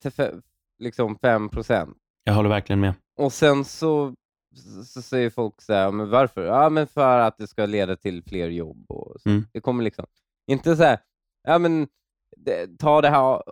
liksom 0.79 1.19
5 1.19 1.49
procent. 1.49 1.97
Jag 2.25 2.35
håller 2.35 2.49
verkligen 2.49 2.81
med. 2.81 2.95
Och 3.17 3.33
sen 3.33 3.65
så, 3.65 4.15
så, 4.55 4.85
så 4.85 5.03
säger 5.03 5.31
folk 5.31 5.61
så 5.63 5.73
här, 5.73 5.91
men 5.91 6.11
varför? 6.11 6.45
Ja, 6.45 6.69
men 6.69 6.87
för 6.87 7.19
att 7.19 7.39
det 7.39 7.47
ska 7.47 7.67
leda 7.67 7.97
till 7.97 8.23
fler 8.23 8.49
jobb. 8.49 8.85
Och. 8.89 9.27
Mm. 9.27 9.47
Det 9.53 9.61
kommer 9.61 9.85
liksom, 9.85 10.07
inte 10.47 10.77
så 10.77 10.83
här, 10.83 10.99
ja 11.43 11.59
men 11.59 11.89
det, 12.37 12.79
ta 12.79 13.01
det 13.01 13.09
här 13.09 13.43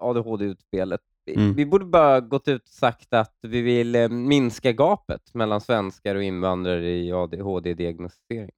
ADHD-utspelet. 0.00 1.00
Vi, 1.28 1.34
Mm. 1.34 1.54
vi 1.54 1.66
borde 1.66 1.84
bara 1.84 2.20
gått 2.20 2.48
ut 2.48 2.62
och 2.62 2.68
sagt 2.68 3.14
att 3.14 3.38
vi 3.42 3.62
vill 3.62 3.94
eh, 3.94 4.08
minska 4.08 4.72
gapet 4.72 5.34
mellan 5.34 5.60
svenskar 5.60 6.14
och 6.14 6.22
invandrare 6.22 6.90
i 6.90 7.12
ADHD-diagnostisering. 7.12 8.50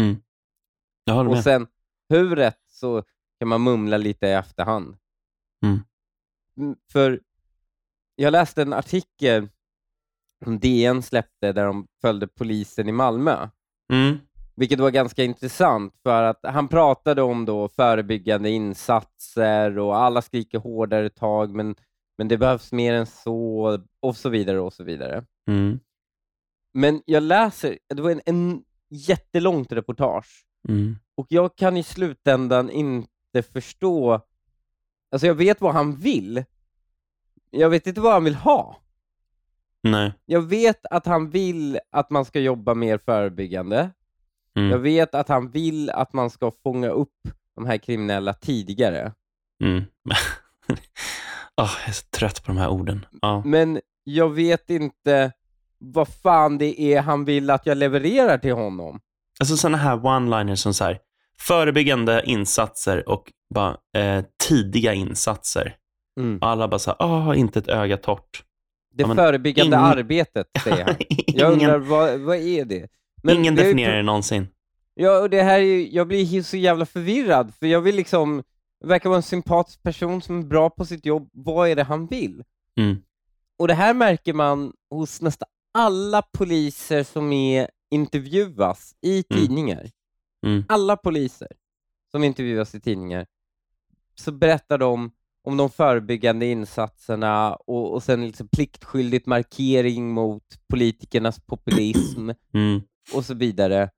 Mm. 0.00 0.16
Jag 1.04 1.14
håller 1.14 1.30
Och 1.30 1.34
med. 1.36 1.44
sen 1.44 1.66
huret 2.08 2.58
så 2.68 3.02
kan 3.38 3.48
man 3.48 3.62
mumla 3.62 3.96
lite 3.96 4.26
i 4.26 4.32
efterhand. 4.32 4.96
Mm. 5.64 5.78
Mm, 6.56 6.76
För 6.92 7.20
jag 8.16 8.32
läste 8.32 8.62
en 8.62 8.72
artikel 8.72 9.48
som 10.44 10.58
DN 10.58 11.02
släppte 11.02 11.52
där 11.52 11.66
de 11.66 11.86
följde 12.00 12.28
polisen 12.28 12.88
i 12.88 12.92
Malmö. 12.92 13.48
Mm. 13.92 14.18
Vilket 14.56 14.80
var 14.80 14.90
ganska 14.90 15.24
intressant 15.24 15.94
för 16.02 16.22
att 16.22 16.40
han 16.42 16.68
pratade 16.68 17.22
om 17.22 17.44
då 17.44 17.68
förebyggande 17.68 18.50
insatser 18.50 19.78
och 19.78 19.96
alla 19.96 20.22
skriker 20.22 20.58
hårdare 20.58 21.10
tag 21.10 21.54
men 21.54 21.74
men 22.18 22.28
det 22.28 22.38
behövs 22.38 22.72
mer 22.72 22.94
än 22.94 23.06
så, 23.06 23.78
och 24.00 24.16
så 24.16 24.28
vidare 24.28 24.60
och 24.60 24.72
så 24.72 24.84
vidare. 24.84 25.24
Mm. 25.50 25.80
Men 26.74 27.02
jag 27.06 27.22
läser, 27.22 27.78
det 27.94 28.02
var 28.02 28.10
en, 28.10 28.20
en 28.26 28.64
jättelångt 28.90 29.72
reportage 29.72 30.44
Mm. 30.68 30.96
och 31.14 31.26
jag 31.30 31.56
kan 31.56 31.76
i 31.76 31.82
slutändan 31.82 32.70
inte 32.70 33.42
förstå, 33.52 34.20
alltså 35.12 35.26
jag 35.26 35.34
vet 35.34 35.60
vad 35.60 35.74
han 35.74 35.96
vill, 35.96 36.44
jag 37.50 37.70
vet 37.70 37.86
inte 37.86 38.00
vad 38.00 38.12
han 38.12 38.24
vill 38.24 38.34
ha. 38.34 38.76
Nej. 39.82 40.12
Jag 40.24 40.40
vet 40.40 40.86
att 40.86 41.06
han 41.06 41.30
vill 41.30 41.78
att 41.90 42.10
man 42.10 42.24
ska 42.24 42.40
jobba 42.40 42.74
mer 42.74 42.98
förebyggande. 42.98 43.90
Mm. 44.56 44.70
Jag 44.70 44.78
vet 44.78 45.14
att 45.14 45.28
han 45.28 45.50
vill 45.50 45.90
att 45.90 46.12
man 46.12 46.30
ska 46.30 46.50
fånga 46.50 46.88
upp 46.88 47.28
de 47.54 47.66
här 47.66 47.78
kriminella 47.78 48.34
tidigare. 48.34 49.12
Mm. 49.64 49.84
Åh, 50.68 50.76
jag 51.56 51.88
är 51.88 51.92
så 51.92 52.04
trött 52.10 52.44
på 52.44 52.52
de 52.52 52.58
här 52.58 52.68
orden. 52.68 53.06
Ja. 53.22 53.42
Men 53.44 53.80
jag 54.04 54.28
vet 54.30 54.70
inte 54.70 55.32
vad 55.78 56.08
fan 56.08 56.58
det 56.58 56.80
är 56.80 57.00
han 57.02 57.24
vill 57.24 57.50
att 57.50 57.66
jag 57.66 57.76
levererar 57.78 58.38
till 58.38 58.52
honom. 58.52 59.00
Alltså 59.40 59.56
sådana 59.56 59.78
här 59.78 59.96
one-liners 59.96 60.54
som 60.56 60.74
så 60.74 60.84
här, 60.84 60.98
förebyggande 61.40 62.22
insatser 62.26 63.08
och 63.08 63.32
bara 63.54 63.76
eh, 63.96 64.24
tidiga 64.48 64.94
insatser. 64.94 65.76
Mm. 66.20 66.38
Alla 66.42 66.68
bara 66.68 66.78
så 66.78 66.90
här, 66.90 66.96
ah, 67.00 67.34
inte 67.34 67.58
ett 67.58 67.68
öga 67.68 67.96
torrt. 67.96 68.42
Det 68.94 69.02
Ja, 69.02 69.06
men 69.06 69.16
förebyggande 69.16 69.76
ingen- 69.76 69.86
arbetet, 69.98 70.46
säger 70.64 70.84
han. 70.84 70.94
Jag 71.26 71.52
ingen 71.54 71.70
undrar, 71.70 71.78
vad, 71.78 72.20
vad 72.20 72.36
är 72.36 72.64
det? 72.64 72.88
ingen 73.22 73.54
det 73.54 73.62
är 73.62 73.64
ju 73.64 73.70
definierar 73.72 73.96
det 73.96 74.02
någonsin. 74.02 74.48
Ja, 74.94 75.18
och 75.18 75.30
det 75.30 75.42
här 75.42 75.58
är, 75.58 75.62
ju- 75.62 75.88
jag 75.90 76.08
blir 76.08 76.42
så 76.42 76.56
jävla 76.56 76.86
förvirrad, 76.86 77.52
för 77.58 77.66
jag 77.66 77.80
vill 77.80 77.96
liksom, 77.96 78.42
verkar 78.84 79.08
vara 79.08 79.16
en 79.16 79.22
sympatisk 79.22 79.82
person 79.82 80.22
som 80.22 80.38
är 80.38 80.42
bra 80.42 80.70
på 80.70 80.84
sitt 80.84 81.06
jobb. 81.06 81.28
Vad 81.32 81.68
är 81.68 81.76
det 81.76 81.82
han 81.82 82.06
vill? 82.06 82.44
Mm. 82.76 82.96
Och 83.58 83.68
det 83.68 83.74
här 83.74 83.94
märker 83.94 84.32
man 84.32 84.72
hos 84.90 85.20
nästan 85.22 85.48
alla 85.74 86.22
poliser 86.22 87.02
som 87.02 87.32
är 87.32 87.68
intervjuas 87.90 88.94
i 89.00 89.24
Mm. 89.30 89.40
tidningar. 89.46 89.90
Mm. 90.46 90.64
Alla 90.68 90.96
poliser 90.96 91.48
som 92.10 92.24
intervjuas 92.24 92.74
i 92.74 92.80
tidningar, 92.80 93.26
så 94.14 94.32
berättar 94.32 94.78
de 94.78 95.10
om 95.42 95.56
de 95.56 95.70
förebyggande 95.70 96.46
insatserna 96.46 97.54
och, 97.56 97.92
och 97.94 98.02
sen 98.02 98.26
liksom 98.26 98.48
pliktskyldigt 98.48 99.26
markering 99.26 100.10
mot 100.12 100.42
politikernas 100.68 101.40
populism 101.40 102.30
Mm. 102.54 102.80
och 103.14 103.24
så 103.24 103.34
vidare. 103.34 103.90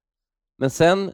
Men 0.58 0.70
sen, 0.70 1.12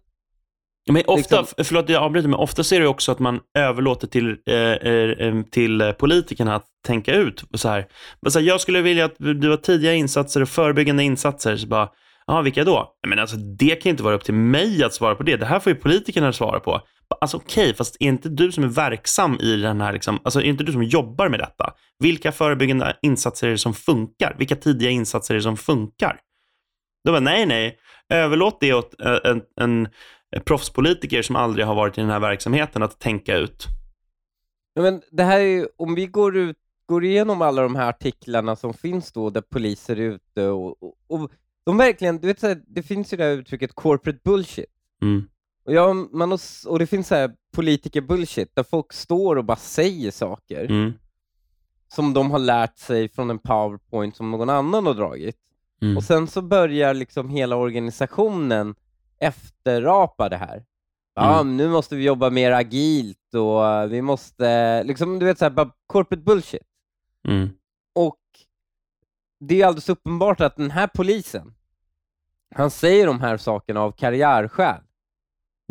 Men 0.91 1.03
ofta, 1.07 1.41
Liksom- 1.41 1.65
förlåt 1.65 1.89
jag 1.89 2.03
avbryter, 2.03 2.29
men 2.29 2.39
ofta 2.39 2.65
ser 2.65 2.81
det 2.81 2.87
också 2.87 3.13
att 3.13 3.19
man 3.19 3.41
överlåter 3.59 4.07
till, 4.07 4.37
eh, 4.47 4.57
eh, 4.57 5.43
till 5.51 5.93
politikerna 5.99 6.55
att 6.55 6.65
tänka 6.87 7.15
ut. 7.15 7.45
Så 7.55 7.69
här, 7.69 7.87
så 8.29 8.39
här, 8.39 8.47
jag 8.47 8.61
skulle 8.61 8.83
vilja 8.83 9.05
att 9.05 9.15
du 9.19 9.51
har 9.51 9.57
tidiga 9.57 9.95
insatser 9.95 10.41
och 10.43 10.49
förebyggande 10.49 11.03
insatser. 11.03 11.57
Så 11.57 11.67
bara, 11.67 11.89
ja, 12.27 12.41
vilka 12.43 12.65
då? 12.65 12.93
Men 13.09 13.19
alltså, 13.19 13.37
det 13.37 13.83
kan 13.83 13.91
inte 13.91 14.03
vara 14.03 14.15
upp 14.15 14.25
till 14.25 14.35
mig 14.35 14.85
att 14.85 14.95
svara 14.95 15.15
på 15.15 15.23
det. 15.23 15.37
Det 15.37 15.47
här 15.47 15.61
får 15.61 15.73
ju 15.73 15.79
politikerna 15.79 16.33
svara 16.33 16.61
på. 16.61 16.81
Alltså 17.21 17.37
okej, 17.37 17.75
fast 17.75 17.97
är 18.01 18.07
inte 18.07 18.29
du 18.29 18.53
som 18.53 18.65
är 18.65 18.69
verksam 18.69 19.39
i 19.41 19.57
den 19.57 19.81
här, 19.81 19.93
liksom, 19.93 20.19
alltså 20.25 20.41
är 20.41 20.45
inte 20.45 20.65
du 20.65 20.73
som 20.73 20.83
jobbar 20.83 21.29
med 21.29 21.41
detta? 21.41 21.73
Vilka 21.99 22.33
förebyggande 22.33 22.97
insatser 23.03 23.47
är 23.47 23.51
det 23.51 23.59
som 23.59 23.75
funkar? 23.75 24.37
Vilka 24.39 24.57
tidiga 24.57 24.91
insatser 24.91 25.35
är 25.35 25.39
det 25.39 25.43
som 25.43 25.57
funkar? 25.57 26.19
Då 27.05 27.13
bara, 27.13 27.21
nej, 27.21 27.47
nej, 27.47 27.77
överlåt 28.13 28.61
det 28.61 28.73
åt 28.75 29.01
eh, 29.01 29.19
en, 29.25 29.43
en 29.61 29.89
proffspolitiker 30.45 31.23
som 31.23 31.37
aldrig 31.37 31.67
har 31.67 31.75
varit 31.75 31.99
i 31.99 32.01
den 32.01 32.11
här 32.11 32.21
verksamheten 32.21 32.83
att 32.83 32.99
tänka 33.01 33.37
ut. 33.37 33.67
ja, 34.75 34.83
men 34.83 35.03
det 35.11 35.23
här 35.23 35.41
är 35.41 35.69
om 35.77 35.95
vi 35.95 36.07
går, 36.07 36.37
ut, 36.37 36.57
går 36.87 37.05
igenom 37.05 37.43
alla 37.43 37.63
de 37.63 37.75
här 37.75 37.89
artiklarna 37.89 38.57
som 38.57 38.75
finns 38.75 39.13
då, 39.13 39.31
där 39.31 39.41
poliser 39.41 39.97
är 39.97 40.01
ute 40.11 40.49
och, 40.49 40.83
och, 40.83 40.95
och 41.09 41.31
de 41.65 41.77
verkligen, 41.77 42.19
du 42.19 42.27
vet 42.27 42.41
så 42.41 42.47
här, 42.47 42.63
det 42.67 42.83
finns 42.83 43.13
ju 43.13 43.17
det 43.17 43.25
här 43.25 43.31
uttrycket 43.31 43.75
corporate 43.75 44.19
bullshit. 44.25 44.67
Mm. 45.03 45.29
Och, 45.65 45.73
jag, 45.73 46.15
man, 46.15 46.39
och 46.67 46.79
det 46.79 46.87
finns 46.87 47.09
så 47.09 47.15
här 47.15 47.31
politiker-bullshit, 47.57 48.55
där 48.55 48.63
folk 48.63 48.93
står 48.93 49.37
och 49.37 49.45
bara 49.45 49.57
säger 49.57 50.11
saker 50.11 50.65
Mm. 50.65 50.93
som 51.95 52.13
de 52.15 52.31
har 52.31 52.39
lärt 52.39 52.79
sig 52.79 53.09
från 53.09 53.31
en 53.31 53.39
powerpoint 53.39 54.17
som 54.17 54.31
någon 54.31 54.51
annan 54.51 54.87
har 54.87 54.95
dragit. 54.95 55.37
Mm. 55.83 55.97
Och 55.97 56.05
sen 56.05 56.27
så 56.27 56.43
börjar 56.43 56.95
liksom 56.95 57.29
hela 57.29 57.57
organisationen 57.57 58.75
efterapa 59.19 60.29
det 60.29 60.37
här. 60.37 60.65
Ja, 61.15 61.41
Mm. 61.41 61.57
nu 61.57 61.69
måste 61.69 61.97
vi 61.97 62.05
jobba 62.05 62.31
mer 62.31 62.51
agilt 62.53 63.35
och 63.35 63.93
vi 63.93 64.03
måste, 64.03 64.83
liksom 64.85 65.19
du 65.19 65.27
vet 65.27 65.39
såhär, 65.39 65.71
corporate 65.87 66.23
bullshit. 66.23 66.63
Mm. 67.29 67.51
Och 67.95 68.19
det 69.41 69.63
är 69.63 69.67
alldeles 69.67 69.89
uppenbart 69.89 70.41
att 70.41 70.57
den 70.57 70.71
här 70.71 70.87
polisen, 70.95 71.55
han 72.55 72.71
säger 72.71 73.07
de 73.07 73.21
här 73.21 73.37
sakerna 73.37 73.81
av 73.81 73.93
karriärskäl. 73.93 74.81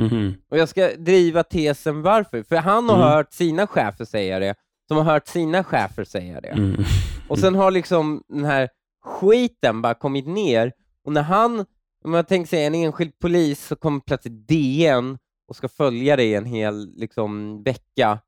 Mhm. 0.01 0.33
Och 0.49 0.57
jag 0.57 0.69
ska 0.69 0.87
driva 0.97 1.43
tesen 1.43 2.01
varför. 2.01 2.43
För 2.43 2.55
han 2.55 2.89
har 2.89 2.95
Mm. 2.95 3.07
hört 3.07 3.33
sina 3.33 3.67
chefer 3.67 4.05
säga 4.05 4.39
det, 4.39 4.55
som 4.87 4.97
har 4.97 5.03
hört 5.03 5.27
sina 5.27 5.63
chefer 5.63 6.03
säga 6.03 6.41
det. 6.41 6.47
Mm. 6.47 6.83
Och 7.27 7.39
sen 7.39 7.55
har 7.55 7.71
liksom 7.71 8.23
den 8.27 8.45
här 8.45 8.69
skiten 9.03 9.81
bara 9.81 9.93
kommit 9.93 10.27
ner, 10.27 10.73
och 11.05 11.11
när 11.11 11.21
han, 11.21 11.65
om 12.05 12.13
jag 12.13 12.27
tänker 12.27 12.47
sig 12.47 12.65
en 12.65 12.75
enskild 12.75 13.19
polis, 13.19 13.67
så 13.67 13.75
kommer 13.75 13.99
plötsligt 13.99 14.47
DN 14.47 15.17
och 15.47 15.55
ska 15.55 15.67
följa 15.69 16.15
det 16.15 16.23
i 16.23 16.35
en 16.35 16.45
hel 16.45 16.93
liksom, 16.95 17.63
vecka. 17.63 18.19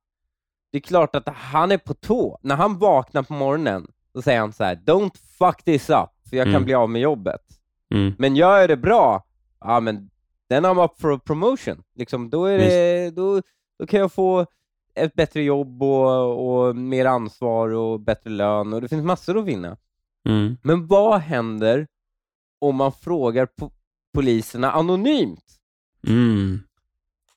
Det 0.72 0.77
är 0.77 0.81
klart 0.81 1.15
att 1.15 1.29
han 1.29 1.72
är 1.72 1.77
på 1.77 1.93
tå. 1.93 2.39
När 2.41 2.55
han 2.55 2.77
vaknar 2.77 3.24
på 3.24 3.34
morgonen, 3.34 3.88
då 4.13 4.22
säger 4.22 4.39
han 4.39 4.53
så 4.53 4.63
här: 4.63 4.75
Don't 4.75 5.17
fuck 5.39 5.63
this 5.63 5.89
up, 5.89 6.10
för 6.29 6.38
jag 6.38 6.46
kan 6.46 6.53
Mm. 6.55 6.65
bli 6.65 6.74
av 6.74 6.89
med 6.89 7.01
jobbet. 7.01 7.41
Mm. 7.93 8.13
Men 8.17 8.36
gör 8.36 8.60
jag 8.60 8.69
det 8.69 8.77
bra, 8.77 9.24
ja 9.60 9.79
men 9.79 10.10
then 10.50 10.65
I'm 10.65 10.86
up 10.86 11.01
for 11.01 11.13
a 11.13 11.19
promotion. 11.25 11.84
Liksom, 11.96 12.29
då, 12.29 12.46
är 12.46 12.57
det, 12.57 13.10
då, 13.15 13.41
då 13.79 13.88
kan 13.88 14.00
jag 14.00 14.12
få 14.12 14.46
ett 14.96 15.13
bättre 15.13 15.43
jobb 15.43 15.84
och, 15.84 16.67
och 16.67 16.75
mer 16.75 17.05
ansvar 17.05 17.69
och 17.69 18.00
bättre 18.00 18.29
lön 18.29 18.74
och 18.74 18.81
det 18.81 18.88
finns 18.88 19.03
massor 19.05 19.38
att 19.38 19.46
vinna. 19.46 19.77
Mm. 20.29 20.57
Men 20.63 20.88
vad 20.88 21.19
händer 21.19 21.88
om 22.59 22.75
man 22.75 22.91
frågar 22.91 23.45
po- 23.45 23.71
poliserna 24.13 24.71
anonymt? 24.71 25.59
Mm. 26.07 26.59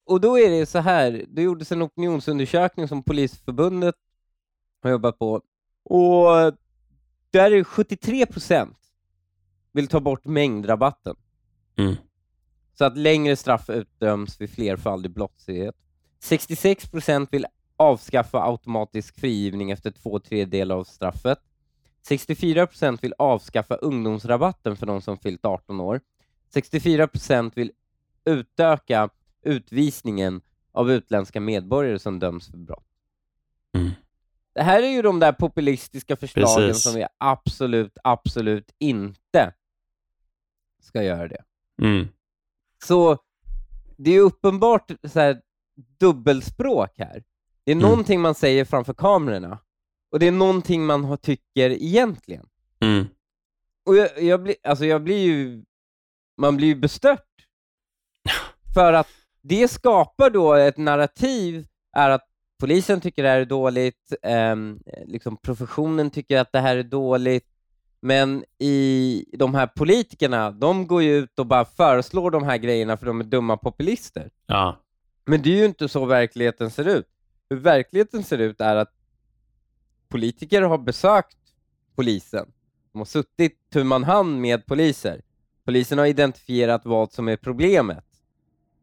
Och 0.04 0.20
då 0.20 0.38
är 0.38 0.50
det 0.50 0.66
så 0.66 0.78
här, 0.78 1.24
det 1.28 1.42
gjordes 1.42 1.72
en 1.72 1.82
opinionsundersökning 1.82 2.88
som 2.88 3.02
Polisförbundet 3.02 3.94
har 4.82 4.90
jobbat 4.90 5.18
på 5.18 5.42
och 5.84 6.54
där 7.30 7.50
är 7.52 7.64
73 7.64 8.26
procent 8.26 8.76
vill 9.72 9.88
ta 9.88 10.00
bort 10.00 10.24
mängdrabatten. 10.24 11.16
Mm. 11.76 11.94
Så 12.74 12.84
att 12.84 12.96
längre 12.96 13.36
straff 13.36 13.70
utdöms 13.70 14.40
vid 14.40 14.50
flerfaldig 14.50 15.10
brottslighet. 15.10 15.74
66 16.20 16.90
procent 16.90 17.28
vill 17.32 17.46
avskaffa 17.76 18.42
automatisk 18.42 19.20
frigivning 19.20 19.70
efter 19.70 19.90
två 19.90 20.18
tredjedelar 20.18 20.76
av 20.76 20.84
straffet. 20.84 21.38
64 22.02 22.66
procent 22.66 23.04
vill 23.04 23.14
avskaffa 23.18 23.74
ungdomsrabatten 23.74 24.76
för 24.76 24.86
de 24.86 25.00
som 25.02 25.18
fyllt 25.18 25.44
18 25.44 25.80
år. 25.80 26.00
64 26.48 27.06
procent 27.08 27.56
vill 27.56 27.72
utöka 28.24 29.08
utvisningen 29.42 30.40
av 30.72 30.90
utländska 30.90 31.40
medborgare 31.40 31.98
som 31.98 32.18
döms 32.18 32.48
för 32.48 32.56
brott. 32.56 32.86
Mm. 33.74 33.90
Det 34.52 34.62
här 34.62 34.82
är 34.82 34.88
ju 34.88 35.02
de 35.02 35.20
där 35.20 35.32
populistiska 35.32 36.16
förslagen 36.16 36.68
Precis. 36.68 36.82
som 36.82 36.94
vi 36.94 37.06
absolut, 37.18 37.98
absolut 38.04 38.74
inte 38.78 39.54
ska 40.82 41.02
göra 41.02 41.28
det. 41.28 41.42
Mm. 41.82 42.08
Så 42.84 43.18
det 43.96 44.10
är 44.10 44.20
uppenbart 44.20 44.90
så 45.04 45.20
här, 45.20 45.40
dubbelspråk 45.98 46.90
här. 46.98 47.24
Det 47.64 47.70
är 47.72 47.76
Mm. 47.76 47.88
någonting 47.90 48.20
man 48.20 48.34
säger 48.34 48.64
framför 48.64 48.94
kamerorna 48.94 49.58
och 50.10 50.18
det 50.18 50.26
är 50.26 50.32
någonting 50.32 50.86
man 50.86 51.04
har, 51.04 51.16
tycker 51.16 51.70
egentligen. 51.70 52.46
Mm. 52.80 53.06
Och 53.86 53.96
jag, 53.96 54.22
jag, 54.22 54.42
blir, 54.42 54.56
alltså 54.62 54.84
jag 54.84 55.02
blir 55.02 55.18
ju, 55.18 55.64
man 56.40 56.56
blir 56.56 56.68
ju 56.68 56.74
bestört. 56.74 57.26
För 58.74 58.92
att 58.92 59.08
det 59.42 59.68
skapar 59.68 60.30
då 60.30 60.54
ett 60.54 60.76
narrativ, 60.76 61.66
är 61.96 62.10
att 62.10 62.26
polisen 62.60 63.00
tycker 63.00 63.22
det 63.22 63.28
här 63.28 63.40
är 63.40 63.44
dåligt, 63.44 64.12
ehm, 64.22 64.80
liksom 65.06 65.36
professionen 65.36 66.10
tycker 66.10 66.38
att 66.38 66.52
det 66.52 66.60
här 66.60 66.76
är 66.76 66.82
dåligt, 66.82 67.46
men 68.02 68.44
i 68.58 69.24
de 69.32 69.54
här 69.54 69.66
politikerna, 69.66 70.50
de 70.50 70.86
går 70.86 71.02
ju 71.02 71.16
ut 71.16 71.38
och 71.38 71.46
bara 71.46 71.64
föreslår 71.64 72.30
de 72.30 72.44
här 72.44 72.56
grejerna 72.56 72.96
för 72.96 73.06
de 73.06 73.20
är 73.20 73.24
dumma 73.24 73.56
populister. 73.56 74.30
Ja. 74.46 74.76
Men 75.24 75.42
det 75.42 75.50
är 75.50 75.56
ju 75.56 75.64
inte 75.64 75.88
så 75.88 76.04
verkligheten 76.04 76.70
ser 76.70 76.88
ut. 76.88 77.06
Hur 77.50 77.56
verkligheten 77.56 78.22
ser 78.22 78.38
ut 78.38 78.60
är 78.60 78.76
att 78.76 78.92
politiker 80.10 80.62
har 80.62 80.78
besökt 80.78 81.38
polisen. 81.96 82.52
De 82.92 82.98
har 82.98 83.04
suttit 83.04 83.58
tu 83.72 83.84
man 83.84 84.04
hand 84.04 84.40
med 84.40 84.66
poliser. 84.66 85.22
Polisen 85.64 85.98
har 85.98 86.06
identifierat 86.06 86.84
vad 86.84 87.12
som 87.12 87.28
är 87.28 87.36
problemet. 87.36 88.04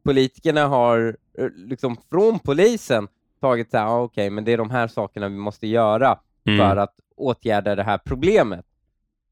Politikerna 0.03 0.67
har 0.67 1.17
eh, 1.37 1.49
liksom 1.55 1.97
från 2.09 2.39
polisen 2.39 3.07
tagit 3.41 3.71
så 3.71 3.77
här, 3.77 3.85
ah, 3.85 4.01
okej, 4.01 4.29
men 4.29 4.43
det 4.45 4.51
är 4.51 4.57
de 4.57 4.69
här 4.69 4.87
sakerna 4.87 5.29
vi 5.29 5.37
måste 5.37 5.67
göra 5.67 6.19
Mm. 6.47 6.59
för 6.59 6.77
att 6.77 6.95
åtgärda 7.15 7.75
det 7.75 7.83
här 7.83 7.97
problemet. 7.97 8.65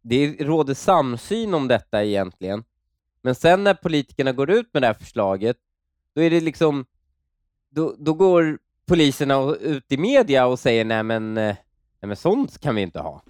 Det 0.01 0.35
råder 0.39 0.73
samsyn 0.73 1.53
om 1.53 1.67
detta 1.67 2.03
egentligen. 2.03 2.63
Men 3.21 3.35
sen 3.35 3.63
när 3.63 3.73
politikerna 3.73 4.31
går 4.31 4.49
ut 4.51 4.73
med 4.73 4.83
det 4.83 4.87
här 4.87 4.93
förslaget, 4.93 5.57
då 6.15 6.21
är 6.21 6.29
det 6.29 6.41
liksom, 6.41 6.85
då, 7.69 7.95
då 7.99 8.13
går 8.13 8.59
poliserna 8.87 9.55
ut 9.61 9.91
i 9.91 9.97
media 9.97 10.45
och 10.45 10.59
säger 10.59 10.85
nej 10.85 11.03
men, 11.03 11.37
eh, 11.37 11.55
nej 12.05 12.07
men 12.07 12.17
sånt 12.17 12.59
kan 12.59 12.75
vi 12.75 12.81
inte 12.81 12.99
ha. 12.99 13.21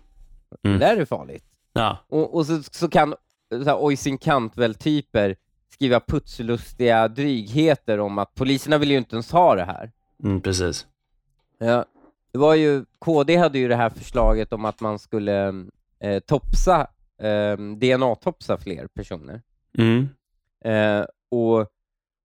Mm. 0.64 0.80
Det 0.80 0.86
där 0.86 0.98
är 0.98 1.06
farligt. 1.06 1.46
Ja. 1.74 1.98
Och, 2.08 2.36
och 2.36 2.46
så, 2.46 2.64
så 2.64 2.90
kan 2.90 3.16
Oisin 3.80 4.18
Cantwell-typer 4.18 5.36
skriva 5.70 6.00
putslustiga 6.00 7.08
drygheter 7.08 8.00
om 8.00 8.18
att 8.18 8.36
poliserna 8.36 8.78
vill 8.78 8.92
ju 8.92 8.98
inte 8.98 9.16
ens 9.16 9.32
ha 9.32 9.56
det 9.56 9.64
här. 9.64 9.92
Mm, 10.24 10.42
precis. 10.42 10.88
Ja, 11.58 11.86
det 12.32 12.38
var 12.38 12.56
ju, 12.56 12.86
KD 13.00 13.36
hade 13.36 13.60
ju 13.60 13.68
det 13.68 13.76
här 13.76 13.90
förslaget 13.90 14.54
om 14.54 14.66
att 14.66 14.82
man 14.82 15.00
skulle 15.00 15.66
eh, 16.00 16.20
topsa, 16.20 16.88
eh, 17.22 17.58
DNA-topsa 17.58 18.58
fler 18.58 18.88
personer. 18.88 19.42
Mm. 19.78 20.10
Eh, 20.66 21.06
och, 21.30 21.68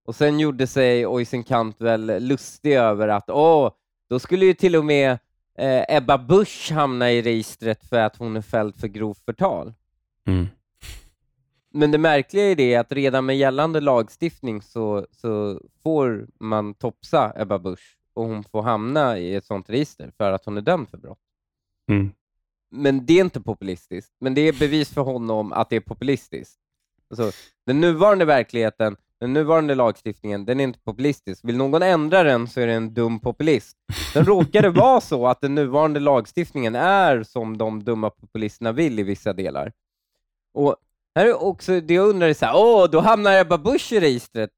och 0.05 0.15
sen 0.15 0.39
gjorde 0.39 0.67
sig 0.67 1.05
Oisin 1.07 1.43
Cantwell 1.43 2.23
lustig 2.23 2.73
över 2.73 3.07
att 3.07 3.29
åh, 3.29 3.71
då 4.09 4.19
skulle 4.19 4.45
ju 4.45 4.53
till 4.53 4.75
och 4.75 4.85
med 4.85 5.17
eh, 5.61 5.97
Ebba 5.97 6.17
Busch 6.17 6.71
hamna 6.71 7.11
i 7.11 7.21
registret 7.21 7.89
för 7.89 7.99
att 7.99 8.15
hon 8.15 8.35
är 8.35 8.41
fälld 8.41 8.75
för 8.75 8.87
grovt 8.87 9.25
förtal. 9.25 9.73
Mm. 10.27 10.47
Men 11.73 11.91
det 11.91 11.97
märkliga 11.97 12.51
är 12.51 12.55
det 12.55 12.75
att 12.75 12.91
redan 12.91 13.25
med 13.25 13.37
gällande 13.37 13.81
lagstiftning 13.81 14.61
så, 14.61 15.07
så 15.11 15.61
får 15.83 16.27
man 16.39 16.73
topsa 16.73 17.33
Ebba 17.35 17.59
Busch 17.59 17.97
och 18.13 18.25
hon 18.25 18.43
får 18.43 18.61
hamna 18.61 19.17
i 19.17 19.35
ett 19.35 19.45
sånt 19.45 19.69
register 19.69 20.11
för 20.17 20.31
att 20.31 20.45
hon 20.45 20.57
är 20.57 20.61
dömd 20.61 20.89
för 20.89 20.97
brott. 20.97 21.19
Mm. 21.89 22.11
Men 22.71 23.05
det 23.05 23.13
är 23.13 23.21
inte 23.21 23.41
populistiskt. 23.41 24.15
Men 24.19 24.33
det 24.33 24.41
är 24.41 24.53
bevis 24.53 24.93
för 24.93 25.01
honom 25.01 25.53
att 25.53 25.69
det 25.69 25.75
är 25.75 25.81
populistiskt. 25.81 26.59
Alltså, 27.09 27.31
den 27.65 27.81
nuvarande 27.81 28.25
verkligheten, 28.25 28.95
den 29.21 29.33
nuvarande 29.33 29.75
lagstiftningen, 29.75 30.45
den 30.45 30.59
är 30.59 30.63
inte 30.63 30.79
populistisk. 30.79 31.45
Vill 31.45 31.57
någon 31.57 31.83
ändra 31.83 32.23
den 32.23 32.47
så 32.47 32.59
är 32.59 32.67
det 32.67 32.73
en 32.73 32.93
dum 32.93 33.19
populist. 33.19 33.77
Sen 34.13 34.25
råkar 34.25 34.61
det 34.61 34.69
vara 34.79 35.01
så 35.01 35.27
att 35.27 35.41
den 35.41 35.55
nuvarande 35.55 35.99
lagstiftningen 35.99 36.75
är 36.75 37.23
som 37.23 37.57
de 37.57 37.83
dumma 37.83 38.09
populisterna 38.09 38.71
vill 38.71 38.99
i 38.99 39.03
vissa 39.03 39.33
delar. 39.33 39.71
Och 40.53 40.75
här 41.15 41.25
är 41.25 41.43
också 41.43 41.81
det 41.81 41.93
jag 41.93 42.09
undrar 42.09 42.27
är 42.27 42.33
så 42.33 42.45
här, 42.45 42.55
åh, 42.55 42.89
då 42.89 42.99
hamnar 42.99 43.39
Ebba 43.39 43.57
Busch 43.57 43.91
i 43.91 43.99
registret. 43.99 44.49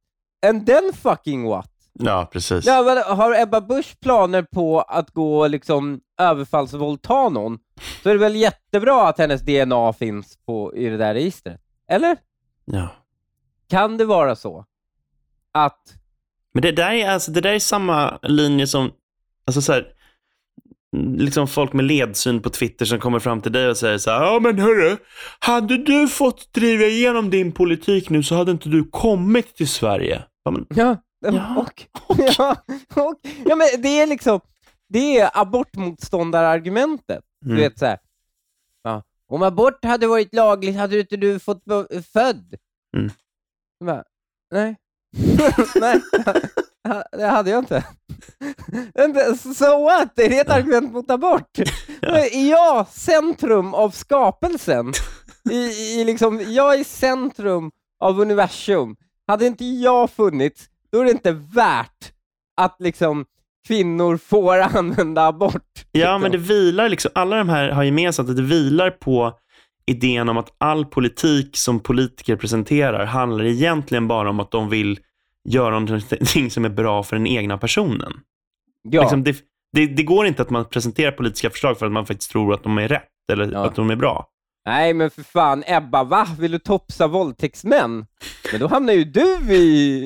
And 0.46 0.66
then 0.66 0.94
fucking 0.94 1.44
what? 1.44 1.72
Ja, 1.94 2.30
precis. 2.32 2.66
Ja, 2.66 2.82
men 2.84 3.18
har 3.18 3.42
Ebba 3.42 3.62
Busch 3.62 4.00
planer 4.00 4.42
på 4.42 4.82
att 4.82 5.12
gå 5.12 5.48
liksom 5.48 6.02
överfallsvåldta 6.20 7.30
någon, 7.30 7.60
så 8.04 8.10
är 8.10 8.14
det 8.14 8.20
väl 8.20 8.36
jättebra 8.36 9.08
att 9.08 9.18
hennes 9.18 9.42
DNA 9.42 9.94
finns 9.94 10.38
på, 10.46 10.76
i 10.76 10.90
det 10.90 10.98
där 10.98 11.14
registret? 11.14 11.62
Eller? 11.88 12.18
Ja. 12.66 12.90
Kan 13.74 13.98
det 13.98 14.06
vara 14.06 14.36
så 14.36 14.66
att... 15.52 15.80
Men 16.54 16.62
det 16.62 16.72
där 16.72 16.92
är, 16.92 17.10
alltså, 17.10 17.32
det 17.32 17.42
där 17.42 17.54
är 17.54 17.60
samma 17.60 18.20
linje 18.22 18.68
som, 18.68 18.92
alltså 19.46 19.62
så 19.62 19.74
här, 19.74 19.88
liksom 21.18 21.48
folk 21.48 21.74
med 21.74 21.86
ledsyn 21.86 22.42
på 22.42 22.50
Twitter 22.50 22.86
som 22.86 23.00
kommer 23.00 23.20
fram 23.20 23.42
till 23.42 23.52
dig 23.52 23.70
och 23.70 23.78
säger 23.78 23.98
så 23.98 24.12
här, 24.12 24.24
ja 24.24 24.40
men 24.40 24.60
hörru, 24.60 24.98
hade 25.40 25.78
du 25.78 26.08
fått 26.08 26.54
driva 26.54 26.84
igenom 26.84 27.30
din 27.30 27.52
politik 27.52 28.10
nu 28.10 28.24
så 28.24 28.36
hade 28.36 28.52
inte 28.52 28.70
du 28.70 28.84
kommit 28.92 29.56
till 29.56 29.68
Sverige. 29.68 30.24
Ja, 30.44 30.52
men, 30.52 30.66
Ja, 30.76 30.98
Ja, 31.26 31.56
och, 31.60 31.90
ja, 32.38 32.56
och, 32.96 33.20
ja, 33.46 33.56
men 33.56 33.68
det 33.82 34.02
är 34.02 34.08
liksom, 34.08 34.40
det 34.90 35.18
är 35.20 35.30
abortmotståndarargumentet. 35.42 37.24
Du 37.42 37.52
Mm. 37.52 37.62
vet 37.62 37.80
så 37.80 37.86
här, 37.86 37.98
ja, 38.84 39.04
om 39.28 39.44
abort 39.44 39.86
hade 39.86 40.08
varit 40.08 40.34
lagligt 40.34 40.76
hade 40.78 41.00
inte 41.00 41.18
du 41.18 41.40
fått 41.40 41.64
född. 42.14 42.56
Mm. 42.98 43.12
Bara, 43.86 44.04
nej. 44.52 44.76
nej, 45.76 46.02
det 47.12 47.26
hade 47.26 47.50
jag 47.50 47.60
inte. 47.60 47.84
So 49.56 49.84
what? 49.84 50.20
Är 50.20 50.30
det 50.30 50.40
ett 50.40 50.50
argument 50.50 50.94
mot 50.94 51.12
abort? 51.12 51.60
Är 52.02 52.50
jag 52.50 52.88
centrum 52.88 53.74
av 53.74 53.90
skapelsen? 53.90 54.94
I, 55.52 55.56
i 56.00 56.04
liksom, 56.04 56.42
jag 56.48 56.80
är 56.80 56.84
centrum 56.84 57.72
av 58.00 58.20
universum. 58.20 58.96
Hade 59.28 59.48
inte 59.48 59.66
jag 59.66 60.10
funnits, 60.10 60.70
då 60.92 61.00
är 61.00 61.06
det 61.06 61.12
inte 61.12 61.32
värt 61.32 62.12
att 62.62 62.76
liksom 62.80 63.26
kvinnor 63.68 64.18
får 64.18 64.60
använda 64.78 65.28
abort. 65.28 65.86
ja, 65.92 66.00
liksom. 66.00 66.22
men 66.22 66.32
det 66.32 66.38
vilar 66.38 66.90
liksom, 66.90 67.12
alla 67.16 67.36
de 67.36 67.50
här 67.50 67.70
har 67.70 67.84
gemensamt 67.84 68.30
att 68.30 68.36
det 68.36 68.42
vilar 68.42 68.92
på 68.92 69.40
idén 69.86 70.30
om 70.30 70.38
att 70.38 70.54
all 70.58 70.86
politik 70.86 71.58
som 71.58 71.80
politiker 71.80 72.36
presenterar 72.36 73.06
handlar 73.06 73.46
egentligen 73.46 74.08
bara 74.08 74.30
om 74.30 74.40
att 74.40 74.52
de 74.52 74.70
vill 74.70 75.00
göra 75.50 75.80
någonting 75.80 76.52
som 76.52 76.66
är 76.66 76.70
bra 76.70 77.04
för 77.04 77.16
den 77.16 77.28
egna 77.28 77.58
personen. 77.58 78.14
ja. 78.84 79.02
Liksom 79.02 79.24
det, 79.24 79.36
det, 79.74 79.86
det 79.88 80.04
går 80.04 80.26
inte 80.26 80.42
att 80.42 80.50
man 80.50 80.66
presenterar 80.66 81.12
politiska 81.12 81.50
förslag 81.50 81.80
för 81.80 81.86
att 81.86 81.92
man 81.92 82.06
faktiskt 82.06 82.32
tror 82.32 82.54
att 82.54 82.64
de 82.64 82.78
är 82.78 82.88
rätt 82.88 83.10
eller 83.32 83.52
Ja. 83.52 83.66
att 83.66 83.76
de 83.76 83.90
är 83.90 83.96
bra. 83.96 84.28
Nej 84.66 84.94
men 84.94 85.10
för 85.12 85.24
fan, 85.24 85.64
Ebba, 85.68 86.04
va? 86.04 86.28
Vill 86.40 86.52
du 86.52 86.60
topsa 86.60 87.08
våldtäktsmän? 87.08 88.06
Men 88.52 88.60
då 88.62 88.68
hamnar 88.68 88.94
ju 88.94 89.04
du 89.04 89.54
i, 89.54 89.60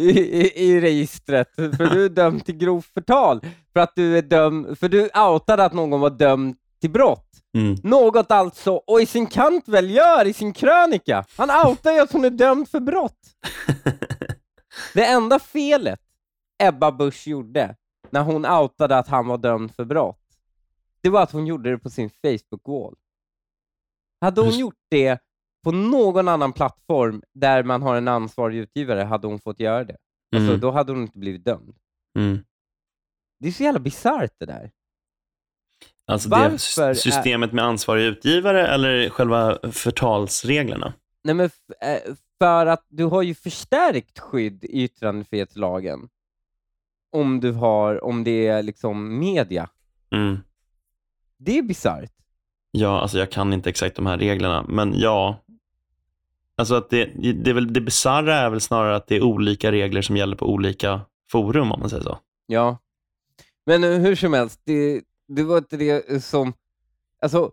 i, 0.10 0.52
i 0.64 0.82
registret, 0.82 1.56
för 1.56 1.90
du 1.96 2.06
är 2.06 2.10
dömd 2.10 2.46
till 2.46 2.58
grovt 2.58 2.94
förtal. 2.94 3.42
För 3.74 3.80
att 3.80 3.92
du 3.96 4.18
är 4.18 4.22
dömd, 4.22 4.80
för 4.80 4.90
du 4.90 5.10
outade 5.16 5.66
att 5.66 5.74
någon 5.74 6.00
var 6.00 6.10
dömd 6.10 6.56
till 6.82 6.90
brott. 6.92 7.24
Mm. 7.58 7.76
Något 7.84 8.32
alltså 8.32 8.82
Oisin 8.88 9.28
Cantwell 9.28 9.90
gör 9.92 10.26
i 10.26 10.34
sin 10.34 10.54
krönika. 10.54 11.26
Han 11.38 11.68
outar 11.68 11.92
ju 11.92 12.00
att 12.00 12.12
hon 12.12 12.26
är 12.26 12.30
dömd 12.30 12.70
för 12.70 12.80
brott. 12.80 13.20
Det 14.94 15.06
enda 15.06 15.40
felet 15.40 16.00
Ebba 16.64 16.92
Busch 16.92 17.28
gjorde 17.28 17.76
när 18.10 18.22
hon 18.24 18.46
outade 18.46 18.98
att 18.98 19.08
han 19.08 19.28
var 19.28 19.38
dömd 19.38 19.76
för 19.76 19.86
brott, 19.86 20.22
det 21.02 21.10
var 21.10 21.24
att 21.24 21.32
hon 21.32 21.48
gjorde 21.48 21.70
det 21.72 21.78
på 21.78 21.90
sin 21.90 22.10
Facebook-wall. 22.10 22.96
Hade 24.22 24.42
hon 24.42 24.58
gjort 24.58 24.80
det 24.90 25.20
på 25.64 25.72
någon 25.72 26.28
annan 26.28 26.54
plattform 26.54 27.22
där 27.34 27.64
man 27.64 27.82
har 27.82 27.96
en 27.96 28.08
ansvarig 28.08 28.58
utgivare 28.58 29.02
hade 29.02 29.28
hon 29.28 29.40
fått 29.40 29.60
göra 29.60 29.84
det. 29.84 29.98
Alltså, 30.36 30.48
Mm. 30.50 30.60
Då 30.60 30.72
hade 30.72 30.92
hon 30.92 31.02
inte 31.02 31.18
blivit 31.18 31.46
dömd. 31.46 31.76
Mm. 32.20 32.44
Det 33.40 33.48
är 33.48 33.52
så 33.52 33.64
jävla 33.64 33.80
bisarrt 33.80 34.34
det 34.40 34.46
där. 34.46 34.72
Alltså 36.08 36.30
Varför 36.30 36.88
det 36.88 36.96
systemet 36.96 37.54
med 37.54 37.66
ansvarig 37.66 38.04
utgivare 38.04 38.68
eller 38.68 39.10
själva 39.10 39.58
förtalsreglerna? 39.72 40.94
Nej, 41.24 41.36
men 41.36 41.46
eh, 41.82 42.14
för 42.40 42.66
att 42.66 42.86
du 42.90 43.04
har 43.04 43.22
ju 43.22 43.36
förstärkt 43.36 44.20
skydd 44.20 44.64
i 44.64 44.84
yttrandefrihetslagen 44.84 46.10
om 47.12 47.40
du 47.40 47.52
har, 47.52 48.04
om 48.04 48.24
det 48.24 48.48
är 48.48 48.64
liksom 48.64 49.20
media. 49.20 49.70
Mm. 50.12 50.38
Det 51.38 51.58
är 51.58 51.62
bisarrt. 51.62 52.12
Ja, 52.72 53.02
alltså 53.02 53.18
jag 53.18 53.32
kan 53.32 53.54
inte 53.54 53.70
exakt 53.70 53.96
de 53.96 54.06
här 54.06 54.18
reglerna, 54.18 54.66
men 54.68 55.00
ja. 55.00 55.44
Alltså 56.56 56.76
att 56.76 56.90
det, 56.90 57.06
det, 57.44 57.50
är 57.50 57.54
väl, 57.54 57.74
det 57.74 57.82
bisarra 57.82 58.36
är 58.36 58.50
väl 58.50 58.62
snarare 58.62 58.96
att 58.96 59.08
det 59.08 59.16
är 59.16 59.24
olika 59.24 59.72
regler 59.72 60.02
som 60.02 60.18
gäller 60.18 60.36
på 60.36 60.46
olika 60.46 61.02
forum, 61.32 61.72
om 61.72 61.80
man 61.80 61.90
säger 61.90 62.04
så. 62.04 62.20
Ja. 62.48 62.78
Men 63.66 63.84
hur 63.84 64.16
som 64.16 64.34
helst, 64.34 64.62
det, 64.64 65.02
det 65.28 65.44
var 65.44 65.58
inte 65.58 65.78
det 65.78 66.24
som... 66.24 66.54
Alltså, 67.22 67.52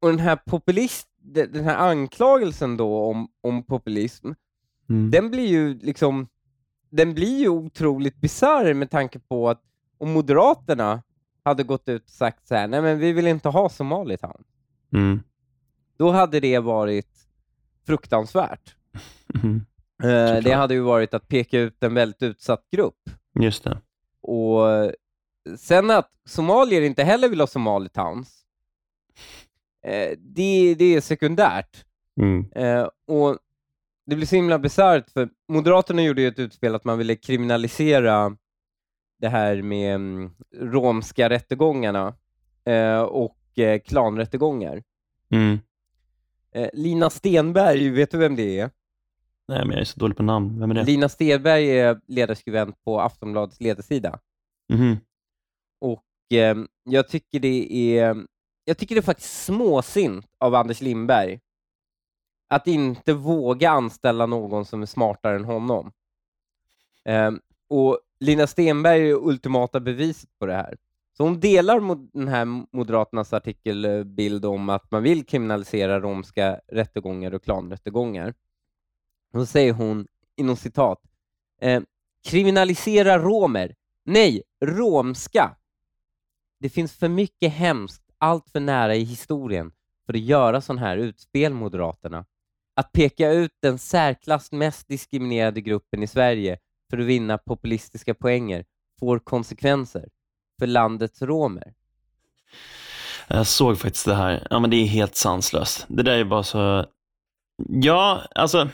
och 0.00 0.08
den 0.10 0.18
här 0.18 0.36
populist, 0.46 1.08
de- 1.18 1.46
den 1.46 1.64
här 1.64 1.76
anklagelsen 1.90 2.76
då 2.76 3.04
om, 3.10 3.28
om 3.40 3.62
populism, 3.62 4.32
Mm. 4.88 5.10
den 5.10 5.30
blir 5.30 5.46
ju 5.46 5.74
liksom, 5.78 6.28
den 6.90 7.14
blir 7.14 7.38
ju 7.38 7.48
otroligt 7.48 8.16
bisarr 8.16 8.74
med 8.74 8.90
tanke 8.90 9.18
på 9.18 9.48
att 9.48 9.62
om 9.98 10.12
Moderaterna 10.12 11.02
hade 11.42 11.62
gått 11.62 11.88
ut 11.88 12.04
och 12.04 12.10
sagt 12.10 12.46
så 12.48 12.54
här, 12.54 12.68
nej 12.68 12.82
men 12.82 12.98
vi 12.98 13.12
vill 13.12 13.26
inte 13.26 13.48
ha 13.48 13.68
Somalitown, 13.68 14.44
Mm. 14.92 15.20
då 15.96 16.10
hade 16.10 16.40
det 16.40 16.58
varit 16.58 17.26
fruktansvärt. 17.86 18.76
Mm. 19.42 19.56
Eh, 20.02 20.42
det 20.42 20.52
hade 20.52 20.74
ju 20.74 20.80
varit 20.80 21.14
att 21.14 21.28
peka 21.28 21.58
ut 21.60 21.82
en 21.82 21.94
väldigt 21.94 22.22
utsatt 22.22 22.66
grupp. 22.70 23.10
Just 23.40 23.64
det. 23.64 23.80
Och 24.20 24.70
eh, 24.70 24.90
sen 25.58 25.90
att 25.90 26.10
somalier 26.24 26.82
inte 26.82 27.04
heller 27.04 27.28
vill 27.28 27.40
ha 27.40 27.46
Somalitowns, 27.46 28.44
eh, 29.86 30.18
det, 30.18 30.74
det 30.74 30.94
är 30.94 31.00
sekundärt. 31.00 31.84
Mm. 32.20 32.50
Eh, 32.54 32.88
och 33.06 33.38
Det 34.06 34.16
blir 34.16 34.26
så 34.26 34.36
himla 34.36 34.58
bisarrt, 34.58 35.10
för 35.10 35.28
Moderaterna 35.48 36.02
gjorde 36.02 36.22
ju 36.22 36.28
ett 36.28 36.38
utspel 36.38 36.74
att 36.74 36.84
man 36.84 36.98
ville 36.98 37.16
kriminalisera 37.16 38.36
det 39.20 39.28
här 39.28 39.62
med 39.62 39.94
mm, 39.94 40.30
romska 40.60 41.30
rättegångarna 41.30 42.14
eh, 42.64 43.00
och 43.00 43.58
eh, 43.58 43.80
klanrättegångar. 43.80 44.82
Mm. 45.30 45.58
Lina 46.72 47.10
Stenberg, 47.10 47.90
vet 47.90 48.10
du 48.10 48.18
vem 48.18 48.36
det 48.36 48.58
är? 48.60 48.70
Nej, 49.48 49.58
men 49.58 49.70
jag 49.70 49.80
är 49.80 49.84
så 49.84 50.00
dålig 50.00 50.16
på 50.16 50.22
namn. 50.22 50.60
Vem 50.60 50.70
är 50.70 50.74
det? 50.74 50.84
Lina 50.84 51.08
Stenberg 51.08 51.78
är 51.78 52.00
ledarskribent 52.06 52.84
på 52.84 53.00
Aftonbladets 53.00 53.60
ledarsida. 53.60 54.18
Mhm. 54.68 54.96
Och 56.30 56.36
eh, 56.36 56.56
jag 56.84 57.08
tycker 57.08 57.40
det 57.40 57.72
är 57.98 58.24
jag 58.64 58.78
tycker 58.78 58.94
det 58.94 59.00
är 59.00 59.02
faktiskt 59.02 59.44
småsint 59.44 60.26
av 60.38 60.54
Anders 60.54 60.80
Lindberg 60.80 61.40
att 62.48 62.66
inte 62.66 63.12
våga 63.12 63.70
anställa 63.70 64.26
någon 64.26 64.64
som 64.64 64.82
är 64.82 64.86
smartare 64.86 65.36
än 65.36 65.44
honom. 65.44 65.92
Eh, 67.04 67.30
och 67.68 67.98
Lina 68.20 68.46
Stenberg 68.46 69.10
är 69.10 69.14
ultimata 69.14 69.80
beviset 69.80 70.30
på 70.38 70.46
det 70.46 70.54
här. 70.54 70.76
Så 71.16 71.22
hon 71.22 71.40
delar 71.40 71.80
mod 71.80 72.10
den 72.12 72.28
här 72.28 72.44
Moderaternas 72.76 73.32
artikelbild 73.32 74.44
om 74.44 74.68
att 74.68 74.90
man 74.90 75.02
vill 75.02 75.26
kriminalisera 75.26 76.00
romska 76.00 76.60
rättegångar 76.66 77.34
och 77.34 77.44
klanrättegångar. 77.44 78.34
Då 79.32 79.46
säger 79.46 79.72
hon, 79.72 80.06
inom 80.36 80.56
citat, 80.56 81.02
eh, 81.60 81.82
kriminalisera 82.28 83.18
romer. 83.18 83.74
Nej, 84.04 84.42
romska. 84.64 85.56
Det 86.64 86.70
finns 86.70 86.92
för 86.92 87.08
mycket 87.08 87.52
hemskt 87.52 88.02
allt 88.18 88.48
för 88.50 88.60
nära 88.60 88.94
i 88.94 89.04
historien 89.04 89.72
för 90.06 90.14
att 90.14 90.20
göra 90.20 90.60
sån 90.60 90.78
här 90.78 90.96
utspel, 90.96 91.52
Moderaterna. 91.52 92.24
Att 92.76 92.92
peka 92.92 93.30
ut 93.30 93.50
den 93.62 93.78
särklass 93.78 94.52
mest 94.52 94.88
diskriminerade 94.88 95.60
gruppen 95.60 96.02
i 96.02 96.06
Sverige 96.06 96.58
för 96.90 96.98
att 96.98 97.04
vinna 97.04 97.38
populistiska 97.38 98.14
poänger 98.14 98.64
får 99.00 99.18
konsekvenser 99.18 100.08
för 100.58 100.66
landets 100.66 101.22
romer. 101.22 101.74
Jag 103.28 103.46
såg 103.46 103.78
faktiskt 103.78 104.06
det 104.06 104.14
här. 104.14 104.46
Ja, 104.50 104.58
men 104.58 104.70
det 104.70 104.76
är 104.76 104.86
helt 104.86 105.16
sanslöst. 105.16 105.86
Det 105.88 106.02
där 106.02 106.18
är 106.18 106.24
bara 106.24 106.42
så... 106.42 106.86
Ja, 107.68 108.22
alltså... 108.34 108.68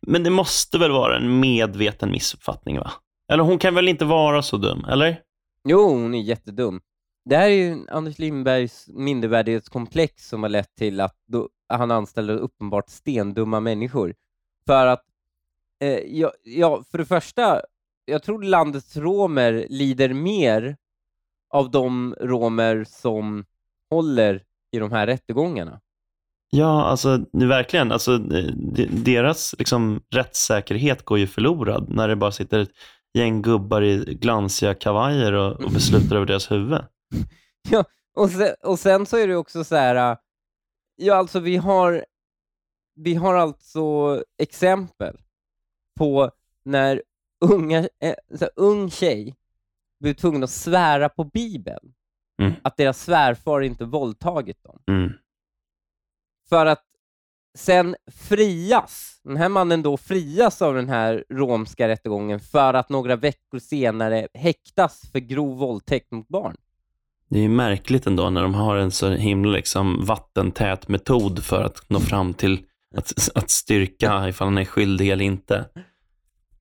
Men 0.00 0.22
det 0.22 0.30
måste 0.30 0.78
väl 0.78 0.92
vara 0.92 1.16
en 1.16 1.40
medveten 1.40 2.10
missuppfattning, 2.10 2.78
va? 2.78 2.92
Eller 3.32 3.44
hon 3.44 3.58
kan 3.58 3.74
väl 3.74 3.88
inte 3.88 4.04
vara 4.04 4.42
så 4.42 4.56
dum, 4.56 4.84
eller? 4.84 5.20
Jo, 5.68 5.88
hon 5.88 6.14
är 6.14 6.22
jättedum. 6.22 6.80
Det 7.24 7.36
här 7.36 7.46
är 7.46 7.54
ju 7.54 7.86
Anders 7.88 8.18
Lindbergs 8.18 8.88
mindervärdighetskomplex 8.88 10.28
som 10.28 10.42
har 10.42 10.50
lett 10.50 10.74
till 10.76 11.00
att 11.00 11.16
då, 11.26 11.48
han 11.68 11.90
anställer 11.90 12.36
uppenbart 12.36 12.90
stendumma 12.90 13.60
människor. 13.60 14.14
För 14.66 14.86
att, 14.86 15.04
eh, 15.80 15.98
ja, 15.98 16.32
ja, 16.42 16.84
för 16.90 16.98
det 16.98 17.04
första, 17.04 17.60
jag 18.04 18.22
tror 18.22 18.42
landets 18.42 18.96
romer 18.96 19.66
lider 19.70 20.14
mer 20.14 20.76
av 21.50 21.70
de 21.70 22.14
romer 22.20 22.84
som 22.88 23.44
håller 23.90 24.42
i 24.72 24.78
de 24.78 24.92
här 24.92 25.06
rättegångarna. 25.06 25.80
Ja, 26.50 26.84
alltså 26.84 27.24
verkligen. 27.32 27.92
Alltså, 27.92 28.18
deras 28.90 29.54
liksom, 29.58 30.00
rättssäkerhet 30.10 31.04
går 31.04 31.18
ju 31.18 31.26
förlorad 31.26 31.88
när 31.88 32.08
det 32.08 32.16
bara 32.16 32.32
sitter 32.32 32.58
ett 32.58 32.70
gäng 33.14 33.42
gubbar 33.42 33.82
i 33.82 34.18
glansiga 34.20 34.74
kavajer 34.74 35.32
och, 35.32 35.64
och 35.64 35.70
beslutar 35.70 36.16
över 36.16 36.26
deras 36.26 36.50
huvud. 36.50 36.80
Ja, 37.70 37.84
och 38.14 38.30
sen, 38.30 38.54
och 38.62 38.78
sen 38.78 39.06
så 39.06 39.16
är 39.16 39.28
det 39.28 39.36
också 39.36 39.64
så 39.64 39.76
här, 39.76 40.16
ja 40.96 41.14
alltså 41.14 41.40
vi 41.40 41.56
har, 41.56 42.04
vi 42.94 43.14
har 43.14 43.34
alltså 43.34 44.22
exempel 44.38 45.16
på 45.98 46.30
när 46.64 47.02
unga, 47.40 47.78
äh, 47.78 48.14
så 48.30 48.44
här, 48.44 48.50
ung 48.56 48.90
tjej 48.90 49.34
blev 50.00 50.14
tvungen 50.14 50.44
att 50.44 50.50
svära 50.50 51.08
på 51.08 51.24
Bibeln 51.24 51.94
mm. 52.42 52.52
att 52.62 52.76
deras 52.76 53.02
svärfar 53.02 53.60
inte 53.60 53.84
våldtagit 53.84 54.62
dem. 54.62 54.82
Mm. 54.86 55.12
För 56.48 56.66
att 56.66 56.84
sen 57.58 57.96
frias, 58.06 59.20
den 59.24 59.36
här 59.36 59.48
mannen 59.48 59.82
då 59.82 59.96
frias 59.96 60.62
av 60.62 60.74
den 60.74 60.88
här 60.88 61.24
romska 61.30 61.88
rättegången 61.88 62.40
för 62.40 62.74
att 62.74 62.88
några 62.88 63.16
veckor 63.16 63.58
senare 63.58 64.28
häktas 64.34 65.10
för 65.12 65.18
grov 65.18 65.58
våldtäkt 65.58 66.10
mot 66.10 66.28
barn. 66.28 66.56
Det 67.30 67.44
är 67.44 67.48
märkligt 67.48 68.06
ändå 68.06 68.30
när 68.30 68.42
de 68.42 68.54
har 68.54 68.76
en 68.76 68.90
så 68.90 69.10
himla 69.10 69.52
liksom, 69.52 70.04
vattentät 70.04 70.88
metod 70.88 71.44
för 71.44 71.62
att 71.62 71.90
nå 71.90 72.00
fram 72.00 72.34
till 72.34 72.58
att, 72.96 73.28
att 73.34 73.50
styrka 73.50 74.28
ifall 74.28 74.46
han 74.46 74.58
är 74.58 74.64
skyldig 74.64 75.10
eller 75.10 75.24
inte. 75.24 75.64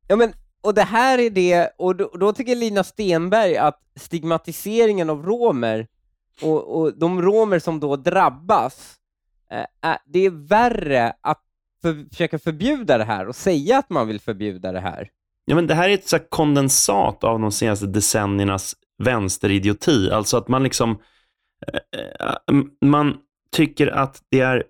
Ja, 0.08 0.16
men 0.16 0.34
och 0.64 0.74
det 0.74 0.84
här 0.84 1.20
är 1.20 1.30
det, 1.30 1.70
och 1.78 1.96
då, 1.96 2.12
då, 2.20 2.34
tycker 2.34 2.56
Lina 2.56 2.84
Stenberg 2.84 3.58
att 3.58 3.80
stigmatiseringen 3.96 5.10
av 5.10 5.26
romer 5.26 5.88
och, 6.42 6.82
och 6.82 6.98
de 6.98 7.22
romer 7.22 7.60
som 7.60 7.80
då 7.80 7.96
drabbas, 7.96 8.96
eh, 9.52 9.96
det 10.06 10.20
är 10.20 10.48
värre 10.48 11.14
att 11.22 11.42
för, 11.82 12.10
försöka 12.10 12.40
förbjuda 12.40 12.98
det 12.98 13.04
här 13.04 13.28
och 13.28 13.36
säga 13.36 13.78
att 13.78 13.90
man 13.90 14.08
vill 14.08 14.20
förbjuda 14.20 14.72
det 14.72 14.80
här. 14.80 15.10
Ja, 15.46 15.56
men 15.56 15.68
det 15.68 15.76
här 15.76 15.90
är 15.90 15.94
ett 15.94 16.08
så 16.08 16.20
kondensat 16.20 17.24
av 17.24 17.40
de 17.40 17.52
senaste 17.52 17.86
decenniernas 17.86 18.76
vänsteridioti. 19.04 20.12
Alltså 20.12 20.38
att 20.38 20.48
man 20.48 20.64
liksom 20.64 21.00
eh, 21.74 22.36
man 22.82 23.18
tycker 23.52 23.88
att 23.88 24.22
det 24.32 24.40
är 24.40 24.64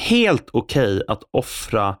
helt 0.00 0.48
okej 0.52 0.96
okay 0.96 1.02
att 1.08 1.22
offra 1.30 1.96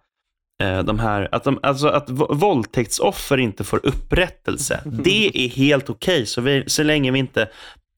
Eh, 0.62 0.82
de 0.82 0.98
här, 0.98 1.28
att, 1.32 1.44
de, 1.44 1.58
alltså 1.62 1.88
att 1.88 2.10
våldtäktsoffer 2.10 3.38
inte 3.38 3.64
får 3.64 3.86
upprättelse. 3.86 4.80
Det 4.84 5.30
är 5.34 5.48
helt 5.48 5.90
okej 5.90 6.22
okay, 6.22 6.26
så, 6.26 6.62
så 6.66 6.82
länge 6.82 7.10
vi 7.10 7.18
inte 7.18 7.48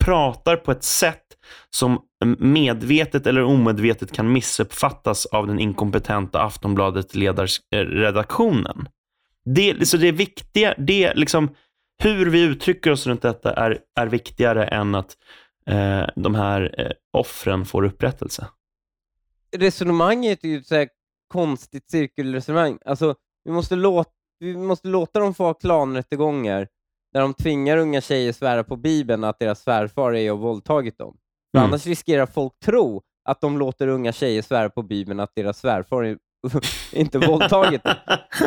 pratar 0.04 0.56
på 0.56 0.72
ett 0.72 0.84
sätt 0.84 1.22
som 1.70 2.00
medvetet 2.38 3.26
eller 3.26 3.42
omedvetet 3.42 4.12
kan 4.12 4.32
missuppfattas 4.32 5.26
av 5.26 5.46
den 5.46 5.58
inkompetenta 5.58 6.42
Aftonbladet-redaktionen. 6.42 8.88
Det, 9.44 9.88
så 9.88 9.96
det 9.96 10.12
viktiga, 10.12 10.74
det 10.78 11.14
liksom, 11.14 11.50
hur 11.98 12.30
vi 12.30 12.42
uttrycker 12.42 12.92
oss 12.92 13.06
runt 13.06 13.22
detta 13.22 13.52
är, 13.54 13.78
är 13.96 14.06
viktigare 14.06 14.66
än 14.66 14.94
att 14.94 15.16
eh, 15.66 16.06
de 16.16 16.34
här 16.34 16.74
eh, 16.78 16.92
offren 17.12 17.64
får 17.64 17.84
upprättelse. 17.84 18.46
Resonemanget 19.56 20.44
är 20.44 20.48
ju 20.48 20.62
så 20.62 20.74
här 20.74 20.88
konstigt 21.28 21.90
cirkelresonemang. 21.90 22.78
Alltså, 22.84 23.14
vi 23.44 23.52
måste, 23.52 23.76
låta, 23.76 24.10
vi 24.38 24.56
måste 24.56 24.88
låta 24.88 25.20
dem 25.20 25.34
få 25.34 25.44
ha 25.44 25.54
klanrättegångar 25.54 26.68
där 27.12 27.20
de 27.20 27.34
tvingar 27.34 27.76
unga 27.76 28.00
tjejer 28.00 28.32
svära 28.32 28.64
på 28.64 28.76
Bibeln 28.76 29.24
att 29.24 29.38
deras 29.38 29.62
svärfar 29.62 30.14
är 30.14 30.32
och 30.32 30.38
våldtagit 30.38 30.98
dem. 30.98 31.16
För 31.52 31.58
mm. 31.58 31.68
Annars 31.68 31.86
riskerar 31.86 32.26
folk 32.26 32.52
tro 32.64 33.02
att 33.28 33.40
de 33.40 33.58
låter 33.58 33.88
unga 33.88 34.12
tjejer 34.12 34.42
svära 34.42 34.70
på 34.70 34.82
Bibeln 34.82 35.20
att 35.20 35.32
deras 35.34 35.58
svärfar 35.58 36.04
är 36.04 36.18
inte 36.92 37.18
våldtagit 37.18 37.84
dem. 37.84 37.94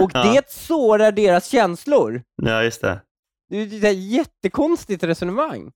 Och 0.01 0.11
ja. 0.13 0.33
det 0.33 0.51
sårar 0.51 1.11
deras 1.11 1.47
känslor. 1.47 2.23
Ja, 2.41 2.63
just 2.63 2.81
det. 2.81 3.01
Det 3.49 3.57
är 3.57 3.85
ett 3.85 3.97
jättekonstigt 3.97 5.03
resonemang. 5.03 5.71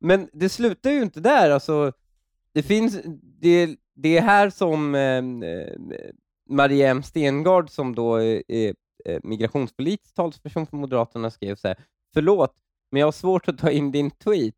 Men 0.00 0.28
det 0.32 0.48
slutar 0.48 0.90
ju 0.90 1.02
inte 1.02 1.20
där. 1.20 1.50
Alltså, 1.50 1.92
det 2.52 2.62
finns, 2.62 3.00
det, 3.22 3.76
det 3.94 4.18
är 4.18 4.22
här 4.22 4.50
som 4.50 4.94
ehm, 4.94 5.42
eh, 5.42 5.74
Maria 6.50 6.90
M 6.90 7.02
Stengard, 7.02 7.70
som 7.70 7.94
då 7.94 8.16
är, 8.16 8.42
är 8.48 8.74
migrationspolitisk 9.22 10.14
talesperson 10.14 10.66
för 10.66 10.76
Moderaterna, 10.76 11.30
skrev 11.30 11.56
så 11.56 11.68
här, 11.68 11.76
förlåt, 12.12 12.54
men 12.90 13.00
jag 13.00 13.06
har 13.06 13.12
svårt 13.12 13.48
att 13.48 13.58
ta 13.58 13.70
in 13.70 13.92
din 13.92 14.10
tweet. 14.10 14.54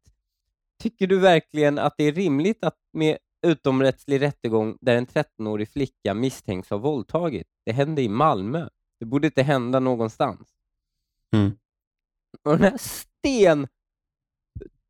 Tycker 0.82 1.06
du 1.06 1.18
verkligen 1.18 1.78
att 1.78 1.94
det 1.96 2.04
är 2.04 2.12
rimligt 2.12 2.64
att 2.64 2.76
med 2.92 3.18
utomrättslig 3.46 4.20
rättegång 4.20 4.78
där 4.80 4.96
en 4.96 5.06
13-årig 5.06 5.68
flicka 5.68 6.14
misstänks 6.14 6.70
ha 6.70 6.76
våldtagit? 6.76 7.46
Det 7.64 7.72
hände 7.72 8.02
i 8.02 8.08
Malmö. 8.08 8.68
Det 9.00 9.06
borde 9.06 9.26
inte 9.26 9.42
hända 9.42 9.80
någonstans. 9.80 10.48
Mm. 11.32 11.52
Och 12.42 12.52
den 12.52 12.62
här 12.62 12.78
sten 12.78 13.68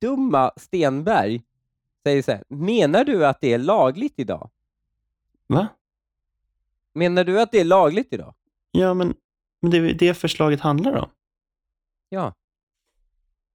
dumma 0.01 0.53
Stenberg 0.57 1.43
säger 2.03 2.23
så 2.23 2.33
här, 2.33 2.45
menar 2.49 3.05
du 3.05 3.27
att 3.27 3.41
det 3.41 3.53
är 3.53 3.59
lagligt 3.59 4.15
idag? 4.17 4.51
Va? 5.47 5.69
Menar 6.93 7.25
du 7.25 7.41
att 7.41 7.53
det 7.53 7.61
är 7.61 7.65
lagligt 7.65 8.13
idag? 8.13 8.35
Ja, 8.71 8.95
men, 8.95 9.15
men 9.61 9.71
det 9.71 9.79
är 9.79 9.95
det 9.95 10.15
förslaget 10.15 10.61
handlar 10.61 10.97
om. 10.97 11.11
Ja. 12.09 12.35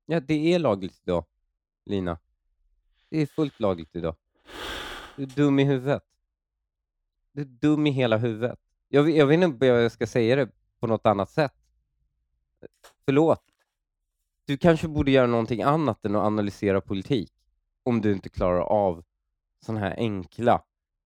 Ja, 0.05 0.19
det 0.19 0.53
är 0.53 0.59
lagligt 0.59 1.01
idag, 1.03 1.25
Lina. 1.85 2.19
Det 3.09 3.21
är 3.21 3.25
fullt 3.25 3.59
lagligt 3.59 3.95
idag. 3.95 4.15
Du 5.15 5.23
är 5.23 5.27
dum 5.27 5.59
i 5.59 5.63
huvudet. 5.63 6.03
Du 7.31 7.41
är 7.41 7.45
dum 7.45 7.87
i 7.87 7.91
hela 7.91 8.17
huvudet. 8.17 8.59
Jag, 8.87 9.09
jag 9.09 9.27
vet 9.27 9.43
inte 9.43 9.71
om 9.71 9.77
jag 9.77 9.91
ska 9.91 10.07
säga 10.07 10.35
det 10.35 10.51
på 10.79 10.87
något 10.87 11.05
annat 11.05 11.29
sätt. 11.29 11.53
Förlåt. 13.05 13.43
Du 14.47 14.57
kanske 14.57 14.87
borde 14.87 15.11
göra 15.11 15.27
någonting 15.27 15.61
annat 15.61 16.05
än 16.05 16.15
att 16.15 16.23
analysera 16.23 16.81
politik 16.81 17.31
om 17.85 18.01
du 18.01 18.11
inte 18.11 18.29
klarar 18.29 18.61
av 18.61 19.03
sådana 19.65 19.79
här 19.79 19.95
enkla, 19.97 20.61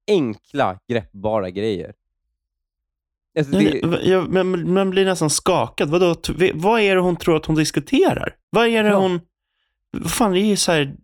enkla 0.07 0.79
greppbara 0.87 1.49
grejer. 1.49 1.93
Alltså, 3.37 3.51
det... 3.51 4.01
jag, 4.03 4.29
men, 4.29 4.73
man 4.73 4.89
blir 4.89 5.05
nästan 5.05 5.29
skakad. 5.29 5.89
Vadå, 5.89 6.15
vad 6.53 6.81
är 6.81 6.95
det 6.95 7.01
hon 7.01 7.15
tror 7.15 7.37
att 7.37 7.45
hon 7.45 7.55
diskuterar? 7.55 8.35
Vad 8.49 8.67
är 8.67 8.83
det 8.83 8.89
ja. 8.89 8.95
hon... 8.95 9.21
Vad 9.91 10.11
fan, 10.11 10.31
det 10.31 10.39
är 10.39 10.45
ju 10.45 10.55
så 10.55 10.71
här... 10.71 10.95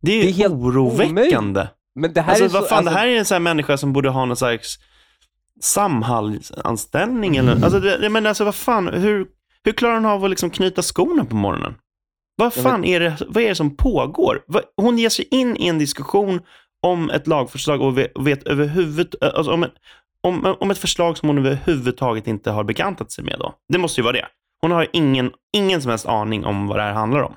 Det 0.00 0.12
är, 0.12 0.22
det 0.22 0.28
är 0.28 0.32
helt 0.32 0.54
oroväckande. 0.54 1.68
Men 1.94 2.12
det 2.12 2.20
här 2.20 2.30
alltså, 2.30 2.44
är 2.44 2.48
så, 2.48 2.60
vad 2.60 2.68
fan, 2.68 2.78
alltså... 2.78 2.94
det 2.94 2.98
här 2.98 3.06
är 3.06 3.18
en 3.18 3.24
sån 3.24 3.34
här 3.34 3.40
människa 3.40 3.76
som 3.76 3.92
borde 3.92 4.08
ha 4.08 4.24
någon 4.24 4.36
slags 4.36 4.78
Samhall-anställning 5.60 7.36
eller... 7.36 7.52
Alltså, 7.64 7.80
det, 7.80 8.10
men 8.10 8.26
alltså 8.26 8.44
vad 8.44 8.54
fan, 8.54 8.88
hur, 8.88 9.26
hur 9.66 9.72
klarar 9.72 9.94
hon 9.94 10.04
av 10.06 10.24
att 10.24 10.30
liksom 10.30 10.50
knyta 10.50 10.82
skorna 10.82 11.24
på 11.24 11.36
morgonen? 11.36 11.74
Vad 12.36 12.54
fan 12.54 12.84
är 12.84 13.00
det, 13.00 13.16
vad 13.28 13.42
är 13.42 13.48
det 13.48 13.54
som 13.54 13.76
pågår? 13.76 14.44
Hon 14.76 14.98
ger 14.98 15.08
sig 15.08 15.28
in 15.30 15.56
i 15.56 15.66
en 15.68 15.78
diskussion 15.78 16.40
om 16.82 17.10
ett 17.10 17.26
lagförslag 17.26 17.80
och 17.82 17.98
vet, 18.26 18.42
överhuvud, 18.42 19.14
alltså 19.22 19.52
om, 19.52 19.62
ett, 19.62 19.74
om, 20.20 20.56
om 20.60 20.70
ett 20.70 20.78
förslag 20.78 21.18
som 21.18 21.28
hon 21.28 21.38
överhuvudtaget 21.38 22.26
inte 22.26 22.50
har 22.50 22.64
bekantat 22.64 23.12
sig 23.12 23.24
med. 23.24 23.36
Då. 23.38 23.54
Det 23.68 23.78
måste 23.78 24.00
ju 24.00 24.04
vara 24.04 24.12
det. 24.16 24.26
Hon 24.60 24.70
har 24.70 24.88
ingen, 24.92 25.32
ingen 25.56 25.82
som 25.82 25.90
helst 25.90 26.06
aning 26.06 26.44
om 26.44 26.66
vad 26.66 26.78
det 26.78 26.82
här 26.82 26.92
handlar 26.92 27.22
om. 27.22 27.34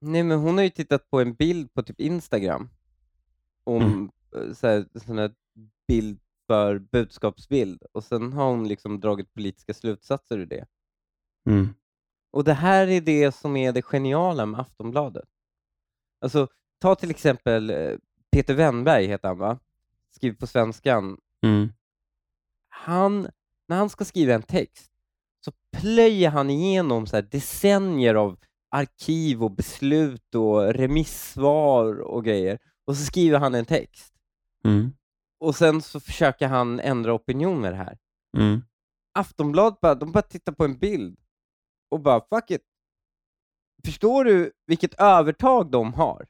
Nej, 0.00 0.22
men 0.22 0.38
hon 0.38 0.56
har 0.56 0.64
ju 0.64 0.70
tittat 0.70 1.10
på 1.10 1.20
en 1.20 1.34
bild 1.34 1.74
på 1.74 1.82
typ 1.82 2.00
Instagram. 2.00 2.68
Om 3.64 3.82
Mm. 3.82 4.10
eh, 4.36 4.54
så 4.54 4.66
här, 4.66 4.84
sån 5.06 5.18
här 5.18 5.30
bild 5.88 6.18
för 6.46 6.78
budskapsbild. 6.78 7.82
Och 7.92 8.04
sen 8.04 8.32
har 8.32 8.44
hon 8.50 8.68
liksom 8.68 9.00
dragit 9.00 9.34
politiska 9.34 9.74
slutsatser 9.74 10.38
ur 10.38 10.46
det. 10.46 10.64
Mm. 11.46 11.68
Och 12.32 12.44
det 12.44 12.54
här 12.54 12.86
är 12.86 13.00
det 13.00 13.34
som 13.34 13.56
är 13.56 13.72
det 13.72 13.82
geniala 13.82 14.46
med 14.46 14.60
Aftonbladet. 14.60 15.28
Alltså, 16.20 16.48
ta 16.80 16.94
till 16.94 17.10
exempel 17.10 17.70
eh, 17.70 17.96
Peter 18.32 18.54
Wennberg, 18.54 19.06
heter 19.06 19.28
han 19.28 19.38
va? 19.38 19.58
Skriver 20.10 20.36
på 20.36 20.46
svenskan. 20.46 21.20
Mm. 21.42 21.72
Han, 22.68 23.28
när 23.68 23.76
han 23.76 23.90
ska 23.90 24.04
skriva 24.04 24.34
en 24.34 24.42
text 24.42 24.92
så 25.44 25.52
plöjer 25.80 26.30
han 26.30 26.50
igenom 26.50 27.06
så 27.06 27.20
decennier 27.20 28.14
av 28.14 28.38
arkiv 28.70 29.44
och 29.44 29.50
beslut 29.50 30.34
och 30.34 30.74
remissvar 30.74 32.00
och 32.00 32.24
grejer. 32.24 32.58
Och 32.84 32.96
så 32.96 33.04
skriver 33.04 33.38
han 33.38 33.54
en 33.54 33.64
text. 33.64 34.14
Mm. 34.64 34.92
Och 35.40 35.56
sen 35.56 35.82
så 35.82 36.00
försöker 36.00 36.48
han 36.48 36.80
ändra 36.80 37.14
opinion 37.14 37.60
med 37.60 37.72
det 37.72 37.76
här. 37.76 37.98
Mm. 38.36 38.62
Aftonbladet 39.14 39.80
bara, 39.80 39.94
de 39.94 40.12
bara 40.12 40.22
tittar 40.22 40.52
på 40.52 40.64
en 40.64 40.78
bild 40.78 41.18
och 41.90 42.00
bara 42.00 42.20
fuck 42.20 42.50
it. 42.50 42.62
Förstår 43.84 44.24
du 44.24 44.52
vilket 44.66 44.94
övertag 45.00 45.70
de 45.70 45.94
har? 45.94 46.26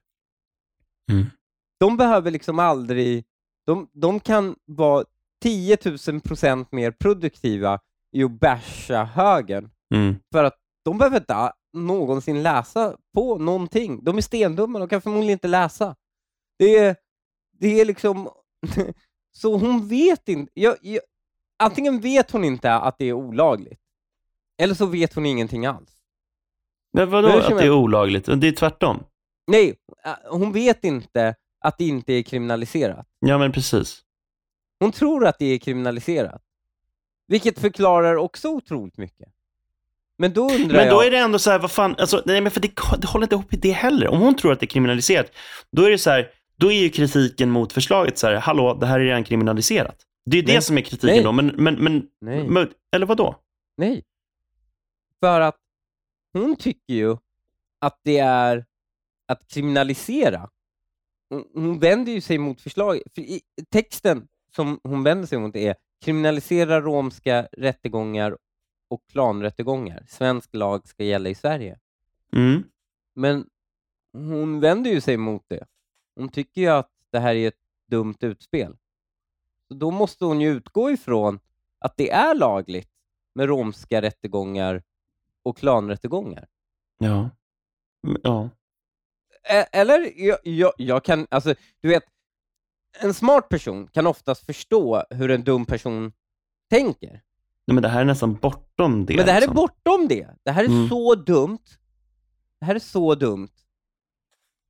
Mm. 1.12 1.26
De 1.80 1.96
behöver 1.96 2.30
liksom 2.30 2.58
aldrig, 2.58 3.24
de, 3.66 3.88
de 3.92 4.20
kan 4.20 4.56
vara 4.64 5.04
10 5.42 5.76
000 6.08 6.20
procent 6.20 6.72
mer 6.72 6.90
produktiva 6.90 7.80
i 8.12 8.24
att 8.24 8.30
basha 8.30 9.04
högern 9.04 9.70
Mm. 9.94 10.14
för 10.32 10.44
att 10.44 10.56
de 10.84 10.98
behöver 10.98 11.16
inte 11.16 11.52
någonsin 11.72 12.42
läsa 12.42 12.96
på 13.14 13.38
någonting. 13.38 14.04
De 14.04 14.16
är 14.16 14.20
stendumma, 14.22 14.78
de 14.78 14.88
kan 14.88 15.02
förmodligen 15.02 15.32
inte 15.32 15.48
läsa. 15.48 15.96
Det 16.58 16.76
är, 16.78 16.96
det 17.52 17.80
är 17.80 17.84
liksom, 17.84 18.30
så 19.36 19.56
hon 19.56 19.88
vet 19.88 20.28
inte, 20.28 20.52
jag, 20.54 20.76
jag, 20.82 21.00
antingen 21.62 22.00
vet 22.00 22.30
hon 22.30 22.44
inte 22.44 22.72
att 22.74 22.98
det 22.98 23.04
är 23.04 23.12
olagligt, 23.12 23.80
eller 24.60 24.74
så 24.74 24.86
vet 24.86 25.14
hon 25.14 25.26
ingenting 25.26 25.66
alls. 25.66 25.90
Men 26.92 27.10
vadå 27.10 27.28
att 27.28 27.58
det 27.58 27.64
är 27.64 27.70
olagligt? 27.70 28.26
Det 28.36 28.48
är 28.48 28.52
tvärtom. 28.52 29.02
Nej, 29.46 29.74
äh, 30.04 30.12
hon 30.30 30.52
vet 30.52 30.84
inte 30.84 31.34
att 31.60 31.78
det 31.78 31.84
inte 31.84 32.12
är 32.12 32.22
kriminaliserat. 32.22 33.06
Ja, 33.20 33.38
men 33.38 33.52
precis. 33.52 34.00
Hon 34.80 34.92
tror 34.92 35.26
att 35.26 35.38
det 35.38 35.44
är 35.44 35.58
kriminaliserat. 35.58 36.42
Vilket 37.28 37.58
förklarar 37.58 38.16
också 38.16 38.48
otroligt 38.48 38.98
mycket. 38.98 39.28
Men 40.18 40.32
då 40.32 40.50
undrar 40.50 40.76
Men 40.76 40.88
då 40.88 40.94
jag... 40.94 41.06
är 41.06 41.10
det 41.10 41.18
ändå 41.18 41.38
så 41.38 41.50
här, 41.50 41.58
vad 41.58 41.70
fan, 41.70 41.94
alltså, 41.98 42.22
nej 42.26 42.40
men 42.40 42.50
för 42.52 42.60
det, 42.60 42.72
det 42.98 43.06
håller 43.06 43.24
inte 43.24 43.34
ihop 43.34 43.54
i 43.54 43.56
det 43.56 43.72
heller. 43.72 44.08
Om 44.08 44.20
hon 44.20 44.36
tror 44.36 44.52
att 44.52 44.60
det 44.60 44.64
är 44.64 44.68
kriminaliserat, 44.68 45.26
då 45.72 45.82
är 45.82 45.90
det 45.90 45.98
så 45.98 46.10
här, 46.10 46.30
då 46.56 46.72
är 46.72 46.82
ju 46.82 46.88
kritiken 46.88 47.50
mot 47.50 47.72
förslaget 47.72 48.18
så 48.18 48.26
här, 48.26 48.34
hallå, 48.34 48.74
det 48.74 48.86
här 48.86 49.00
är 49.00 49.04
redan 49.04 49.24
kriminaliserat. 49.24 49.96
Det 50.26 50.36
är 50.36 50.40
ju 50.40 50.46
det 50.46 50.52
Nej. 50.52 50.62
som 50.62 50.78
är 50.78 50.82
kritiken 50.82 51.16
Nej. 51.16 51.24
då, 51.24 51.32
men, 51.32 51.46
men, 51.46 51.74
men, 51.74 52.02
Nej. 52.20 52.48
men 52.48 52.68
eller 52.92 53.06
vad 53.06 53.16
då? 53.16 53.36
Nej. 53.76 54.02
För 55.20 55.40
att 55.40 55.56
hon 56.32 56.56
tycker 56.56 56.94
ju 56.94 57.16
att 57.78 58.00
det 58.02 58.18
är 58.18 58.66
att 59.26 59.48
kriminalisera. 59.48 60.50
Hon, 61.54 61.78
vänder 61.78 62.12
ju 62.12 62.20
sig 62.20 62.38
mot 62.38 62.60
förslaget. 62.60 63.02
För 63.14 63.22
i, 63.22 63.40
texten 63.70 64.28
som 64.54 64.80
hon 64.82 65.02
vänder 65.02 65.26
sig 65.26 65.38
mot 65.38 65.56
är 65.56 65.74
kriminalisera 66.00 66.80
romska 66.80 67.48
rättegångar 67.52 68.38
och 68.88 69.06
klanrättegångar. 69.08 70.04
Svensk 70.08 70.54
lag 70.54 70.88
ska 70.88 71.04
gälla 71.04 71.28
i 71.28 71.34
Sverige. 71.34 71.78
Mm. 72.32 72.62
Men 73.14 73.48
hon 74.12 74.60
vänder 74.60 74.90
ju 74.90 75.00
sig 75.00 75.16
mot 75.16 75.44
det. 75.48 75.66
Hon 76.14 76.28
tycker 76.28 76.60
ju 76.60 76.68
att 76.68 76.90
det 77.10 77.18
här 77.18 77.34
är 77.34 77.48
ett 77.48 77.60
dumt 77.86 78.16
utspel. 78.20 78.76
Så 79.68 79.74
då 79.74 79.90
måste 79.90 80.24
hon 80.24 80.40
ju 80.40 80.50
utgå 80.50 80.90
ifrån 80.90 81.40
att 81.78 81.96
det 81.96 82.10
är 82.10 82.34
lagligt 82.34 82.90
med 83.34 83.48
romska 83.48 84.02
rättegångar 84.02 84.82
och 85.50 85.56
klanrättegångar. 85.56 86.46
Ja. 86.98 87.30
Ja. 88.22 88.48
Eller, 89.72 90.12
jag, 90.26 90.38
jag, 90.42 90.72
jag 90.76 91.04
kan, 91.04 91.26
alltså, 91.30 91.54
du 91.80 91.88
vet, 91.88 92.04
en 93.00 93.14
smart 93.14 93.48
person 93.48 93.88
kan 93.88 94.06
oftast 94.06 94.46
förstå 94.46 95.04
hur 95.10 95.30
en 95.30 95.44
dum 95.44 95.66
person 95.66 96.12
tänker. 96.70 97.10
Nej, 97.66 97.74
men 97.74 97.82
det 97.82 97.88
här 97.88 98.00
är 98.00 98.04
nästan 98.04 98.34
bortom 98.34 99.06
det. 99.06 99.16
Men 99.16 99.26
det 99.26 99.32
här 99.32 99.38
är 99.38 99.40
liksom. 99.40 99.56
bortom 99.56 100.08
det. 100.08 100.28
Det 100.42 100.50
här 100.50 100.64
är 100.64 100.68
Mm. 100.68 100.88
så 100.88 101.14
dumt. 101.14 101.58
Det 102.60 102.66
här 102.66 102.74
är 102.74 102.78
så 102.78 103.14
dumt 103.14 103.48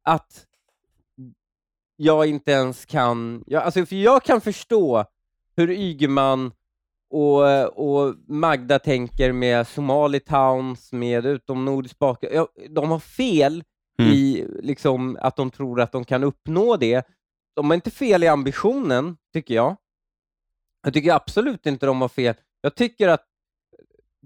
att 0.03 0.47
jag 1.97 2.27
inte 2.27 2.51
ens 2.51 2.85
kan... 2.87 3.45
Jag, 3.47 3.63
alltså, 3.63 3.87
för 3.87 3.97
jag 3.97 4.25
kan 4.25 4.41
förstå 4.41 5.05
hur 5.57 5.71
Ygeman 5.71 6.53
och, 7.11 7.79
och 7.79 8.15
Magda 8.29 8.79
tänker 8.79 9.33
med 9.33 9.67
Somali 9.67 10.21
Towns, 10.21 10.93
med 10.93 11.27
utomnordisk 11.27 11.99
bakgrund. 11.99 12.35
Ja, 12.35 12.49
de 12.71 12.91
har 12.91 12.99
fel 12.99 13.65
Mm. 14.01 14.13
i 14.13 14.47
liksom, 14.63 15.19
att 15.21 15.37
de 15.37 15.51
tror 15.51 15.81
att 15.81 15.93
de 15.93 16.05
kan 16.05 16.25
uppnå 16.25 16.77
det. 16.77 17.07
De 17.57 17.67
har 17.71 17.75
inte 17.75 17.91
fel 17.91 18.23
i 18.25 18.29
ambitionen, 18.29 19.17
tycker 19.33 19.55
jag. 19.55 19.77
Jag 20.83 20.95
tycker 20.95 21.13
absolut 21.13 21.67
inte 21.67 21.87
de 21.87 22.01
har 22.01 22.09
fel. 22.09 22.35
Jag 22.61 22.75
tycker 22.75 23.09
att 23.09 23.25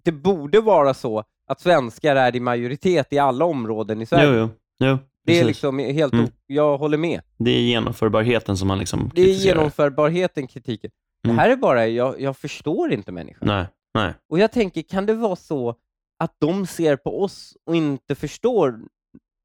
det 0.04 0.12
borde 0.12 0.60
vara 0.60 0.94
så 0.94 1.24
att 1.46 1.60
svenskar 1.60 2.16
är 2.16 2.36
i 2.36 2.40
majoritet 2.40 3.12
i 3.12 3.18
alla 3.18 3.44
områden 3.44 4.02
i 4.02 4.06
Sverige. 4.06 4.38
Jo, 4.40 4.48
jo. 4.78 4.86
jo 4.90 4.98
det 5.26 5.40
är 5.40 5.44
liksom 5.44 5.78
helt... 5.78 6.12
Mm. 6.12 6.26
Jag 6.46 6.78
håller 6.78 6.98
med. 6.98 7.20
det 7.38 7.50
är 7.50 7.60
genomförbarheten 7.60 8.56
som 8.56 8.68
man 8.68 8.78
liksom 8.78 9.10
Det 9.14 9.20
är 9.22 9.26
kritiserar. 9.26 9.56
genomförbarheten, 9.56 10.46
kritiken. 10.46 10.90
Mm. 11.24 11.36
Det 11.36 11.42
här 11.42 11.50
är 11.50 11.56
bara, 11.56 11.86
jag, 11.86 12.20
jag 12.20 12.36
förstår 12.36 12.92
inte 12.92 13.12
människan. 13.12 13.48
Nej, 13.48 13.66
nej. 13.94 14.14
Och 14.28 14.38
jag 14.38 14.52
tänker, 14.52 14.82
kan 14.82 15.06
det 15.06 15.14
vara 15.14 15.36
så 15.36 15.76
att 16.18 16.36
de 16.38 16.66
ser 16.66 16.96
på 16.96 17.22
oss 17.22 17.56
och 17.64 17.76
inte 17.76 18.14
förstår 18.14 18.80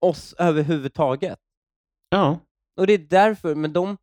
oss 0.01 0.35
överhuvudtaget? 0.37 1.39
Ja. 2.09 2.39
Och 2.77 2.87
det 2.87 2.93
är 2.93 2.97
därför, 2.97 3.55
men 3.55 3.73
de... 3.73 3.97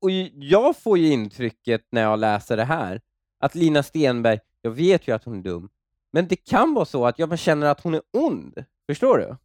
Och 0.00 0.10
jag 0.34 0.76
får 0.76 0.98
ju 0.98 1.12
intrycket 1.12 1.86
när 1.90 2.02
jag 2.02 2.18
läser 2.18 2.56
det 2.56 2.64
här, 2.64 3.00
att 3.40 3.54
Lina 3.54 3.82
Stenberg, 3.82 4.38
jag 4.62 4.70
vet 4.70 5.08
ju 5.08 5.12
att 5.14 5.24
hon 5.24 5.38
är 5.38 5.42
dum, 5.42 5.68
men 6.12 6.28
det 6.28 6.36
kan 6.36 6.74
vara 6.74 6.84
så 6.84 7.06
att 7.06 7.18
jag 7.18 7.38
känner 7.38 7.66
att 7.66 7.80
hon 7.80 7.94
är 7.94 8.02
ond. 8.12 8.64
Förstår 8.88 9.18
du? 9.18 9.36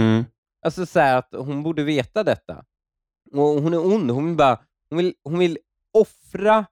Mm. 0.00 0.24
Alltså 0.64 0.86
så 0.86 1.00
här 1.00 1.16
att 1.16 1.28
hon 1.32 1.62
borde 1.62 1.84
veta 1.84 2.24
detta. 2.24 2.64
Och 3.32 3.40
hon 3.40 3.74
är 3.74 3.86
ond, 3.86 4.10
hon 4.10 4.36
bara, 4.36 4.60
hon 4.88 4.98
vill, 4.98 5.14
hon 5.24 5.38
vill 5.38 5.58
offra 5.92 6.66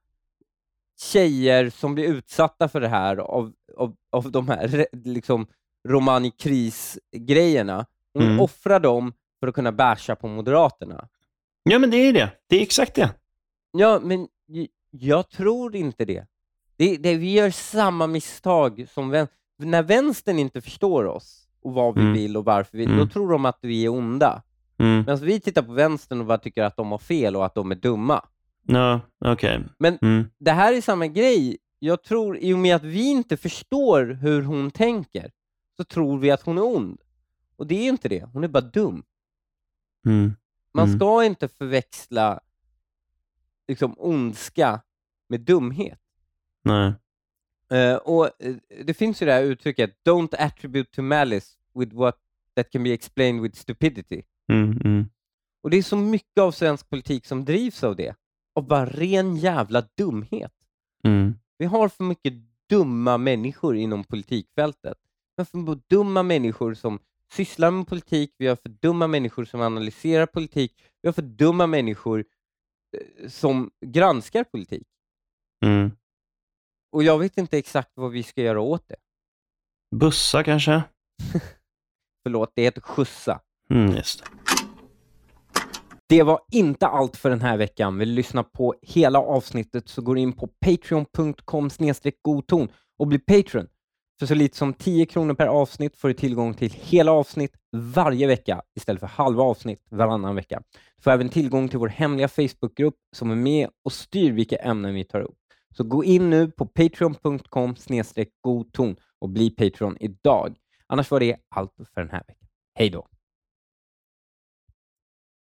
tjejer 1.02 1.70
som 1.70 1.94
blir 1.94 2.04
utsatta 2.04 2.68
för 2.68 2.80
det 2.80 2.88
här 2.88 3.16
av, 3.16 3.52
av, 3.76 3.94
av 4.12 4.30
de 4.32 4.48
här 4.48 4.86
liksom 5.04 5.46
Romani 5.88 6.30
Kris-grejerna. 6.30 7.86
Hon 8.14 8.22
vill 8.22 8.30
Mm. 8.32 8.40
offra 8.44 8.78
dem 8.78 9.12
för 9.40 9.46
att 9.48 9.54
kunna 9.54 9.72
basha 9.72 10.16
på 10.16 10.28
Moderaterna. 10.28 11.08
Ja, 11.62 11.78
men 11.78 11.90
det 11.90 11.96
är 11.96 12.12
det. 12.12 12.30
Det 12.48 12.56
är 12.56 12.62
exakt 12.62 12.94
det. 12.94 13.10
Ja, 13.72 14.00
men 14.02 14.28
jag 14.90 15.28
tror 15.30 15.76
inte 15.76 16.04
det. 16.04 16.26
det, 16.76 16.96
det 16.96 17.14
vi 17.14 17.32
gör 17.32 17.50
samma 17.50 18.06
misstag 18.06 18.86
som 18.94 19.10
vän, 19.10 19.26
när 19.58 19.82
vänstern 19.82 20.38
inte 20.38 20.60
förstår 20.60 21.04
oss 21.04 21.48
och 21.62 21.72
vad 21.74 21.94
vi 21.94 22.00
Mm. 22.00 22.12
vill 22.12 22.36
och 22.36 22.44
varför 22.44 22.78
vi 22.78 22.84
Mm. 22.84 22.98
då 22.98 23.06
tror 23.06 23.32
de 23.32 23.44
att 23.44 23.58
vi 23.60 23.84
är 23.84 23.88
onda. 23.88 24.42
Mm. 24.78 24.96
Medan 24.98 25.18
vi 25.18 25.40
tittar 25.40 25.62
på 25.62 25.72
vänstern 25.72 26.20
och 26.20 26.26
bara 26.26 26.38
tycker 26.38 26.62
att 26.62 26.76
de 26.76 26.90
har 26.90 26.98
fel 26.98 27.36
och 27.36 27.46
att 27.46 27.54
de 27.54 27.70
är 27.70 27.74
dumma. 27.74 28.24
Ja, 28.66 29.00
okej. 29.24 29.64
Men 29.78 29.98
Mm. 30.02 30.30
det 30.38 30.50
här 30.52 30.72
är 30.74 30.80
samma 30.80 31.06
grej. 31.06 31.58
Jag 31.78 32.02
tror, 32.02 32.38
i 32.38 32.52
och 32.54 32.58
med 32.58 32.76
att 32.76 32.84
vi 32.84 33.10
inte 33.10 33.36
förstår 33.36 34.04
hur 34.06 34.42
hon 34.42 34.70
tänker, 34.70 35.30
så 35.76 35.84
tror 35.84 36.18
vi 36.18 36.30
att 36.30 36.42
hon 36.42 36.58
är 36.58 36.64
ond. 36.76 37.00
Och 37.56 37.66
det 37.66 37.74
är 37.74 37.88
inte 37.88 38.08
det. 38.08 38.24
Hon 38.32 38.44
är 38.44 38.48
bara 38.48 38.60
dum. 38.60 39.04
Mm. 40.06 40.32
Man 40.74 40.86
Mm. 40.88 40.98
ska 40.98 41.24
inte 41.24 41.48
förväxla 41.48 42.40
liksom 43.68 43.94
ondska 43.98 44.82
med 45.28 45.40
dumhet. 45.40 45.98
Nej. 46.64 46.92
Eh, 47.72 47.96
och 47.96 48.42
eh, 48.42 48.56
Det 48.84 48.94
finns 48.94 49.22
ju 49.22 49.26
det 49.26 49.32
här 49.32 49.42
uttrycket, 49.42 49.96
don't 50.08 50.34
attribute 50.38 50.90
to 50.92 51.02
malice 51.02 51.46
with 51.74 51.94
what 51.94 52.18
that 52.56 52.70
can 52.70 52.82
be 52.84 52.90
explained 52.92 53.42
with 53.42 53.58
stupidity. 53.58 54.22
Mm. 54.52 54.80
Mm. 54.84 55.08
Och 55.62 55.70
det 55.70 55.76
är 55.76 55.82
så 55.82 55.96
mycket 55.96 56.38
av 56.42 56.52
svensk 56.52 56.90
politik 56.90 57.26
som 57.26 57.44
drivs 57.44 57.84
av 57.84 57.96
det. 57.96 58.14
Av 58.54 58.66
bara 58.66 58.86
ren 58.86 59.36
jävla 59.36 59.88
dumhet. 59.96 60.52
Mm. 61.04 61.34
Vi 61.58 61.66
har 61.66 61.88
för 61.88 62.04
mycket 62.04 62.34
dumma 62.68 63.18
människor 63.18 63.76
inom 63.76 64.04
politikfältet. 64.04 64.98
Men 65.36 65.46
för 65.46 65.80
dumma 65.88 66.22
människor 66.22 66.74
som 66.74 66.98
sysslar 67.32 67.70
med 67.70 67.86
politik, 67.86 68.34
vi 68.38 68.46
har 68.46 68.56
för 68.56 68.68
dumma 68.68 69.06
människor 69.06 69.44
som 69.44 69.60
analyserar 69.60 70.26
politik, 70.26 70.72
vi 71.02 71.08
har 71.08 71.12
för 71.12 71.22
dumma 71.22 71.66
människor 71.66 72.24
eh, 72.96 73.28
som 73.28 73.70
granskar 73.86 74.44
politik. 74.44 74.86
Mm. 75.64 75.90
Och 76.92 77.02
jag 77.02 77.18
vet 77.18 77.38
inte 77.38 77.58
exakt 77.58 77.90
vad 77.94 78.10
vi 78.10 78.22
ska 78.22 78.42
göra 78.42 78.60
åt 78.60 78.88
det. 78.88 78.96
Bussa 79.96 80.44
kanske? 80.44 80.82
Förlåt, 82.22 82.52
det 82.54 82.62
heter 82.62 82.80
skjutsa. 82.80 83.40
Mm, 83.70 83.96
just 83.96 84.24
det. 84.24 84.41
Det 86.12 86.22
var 86.22 86.40
inte 86.50 86.86
allt 86.86 87.16
för 87.16 87.30
den 87.30 87.40
här 87.40 87.56
veckan. 87.56 87.98
Vill 87.98 88.08
du 88.08 88.14
lyssna 88.14 88.42
på 88.42 88.74
hela 88.82 89.18
avsnittet 89.18 89.88
så 89.88 90.02
går 90.02 90.14
du 90.14 90.20
in 90.20 90.32
på 90.32 90.46
patreon.com 90.46 91.70
godton 92.22 92.68
och 92.98 93.06
bli 93.06 93.18
Patreon. 93.18 93.66
För 94.18 94.26
så 94.26 94.34
lite 94.34 94.56
som 94.56 94.74
10 94.74 95.06
kronor 95.06 95.34
per 95.34 95.46
avsnitt 95.46 95.96
får 95.96 96.08
du 96.08 96.14
tillgång 96.14 96.54
till 96.54 96.70
hela 96.70 97.12
avsnitt 97.12 97.52
varje 97.94 98.26
vecka 98.26 98.62
istället 98.76 99.00
för 99.00 99.06
halva 99.06 99.42
avsnitt 99.42 99.86
varannan 99.90 100.34
vecka. 100.34 100.62
Du 100.96 101.02
får 101.02 101.10
även 101.10 101.28
tillgång 101.28 101.68
till 101.68 101.78
vår 101.78 101.88
hemliga 101.88 102.28
Facebookgrupp 102.28 102.96
som 103.16 103.30
är 103.30 103.36
med 103.36 103.68
och 103.84 103.92
styr 103.92 104.32
vilka 104.32 104.56
ämnen 104.56 104.94
vi 104.94 105.04
tar 105.04 105.20
upp. 105.20 105.38
Så 105.76 105.84
gå 105.84 106.04
in 106.04 106.30
nu 106.30 106.50
på 106.50 106.66
patreon.com 106.66 107.74
godton 108.40 108.96
och 109.18 109.28
bli 109.28 109.50
Patreon 109.50 109.96
idag. 110.00 110.54
Annars 110.86 111.10
var 111.10 111.20
det 111.20 111.36
allt 111.54 111.74
för 111.94 112.00
den 112.00 112.10
här 112.10 112.22
veckan. 112.26 112.48
Hej 112.74 112.90
då! 112.90 113.11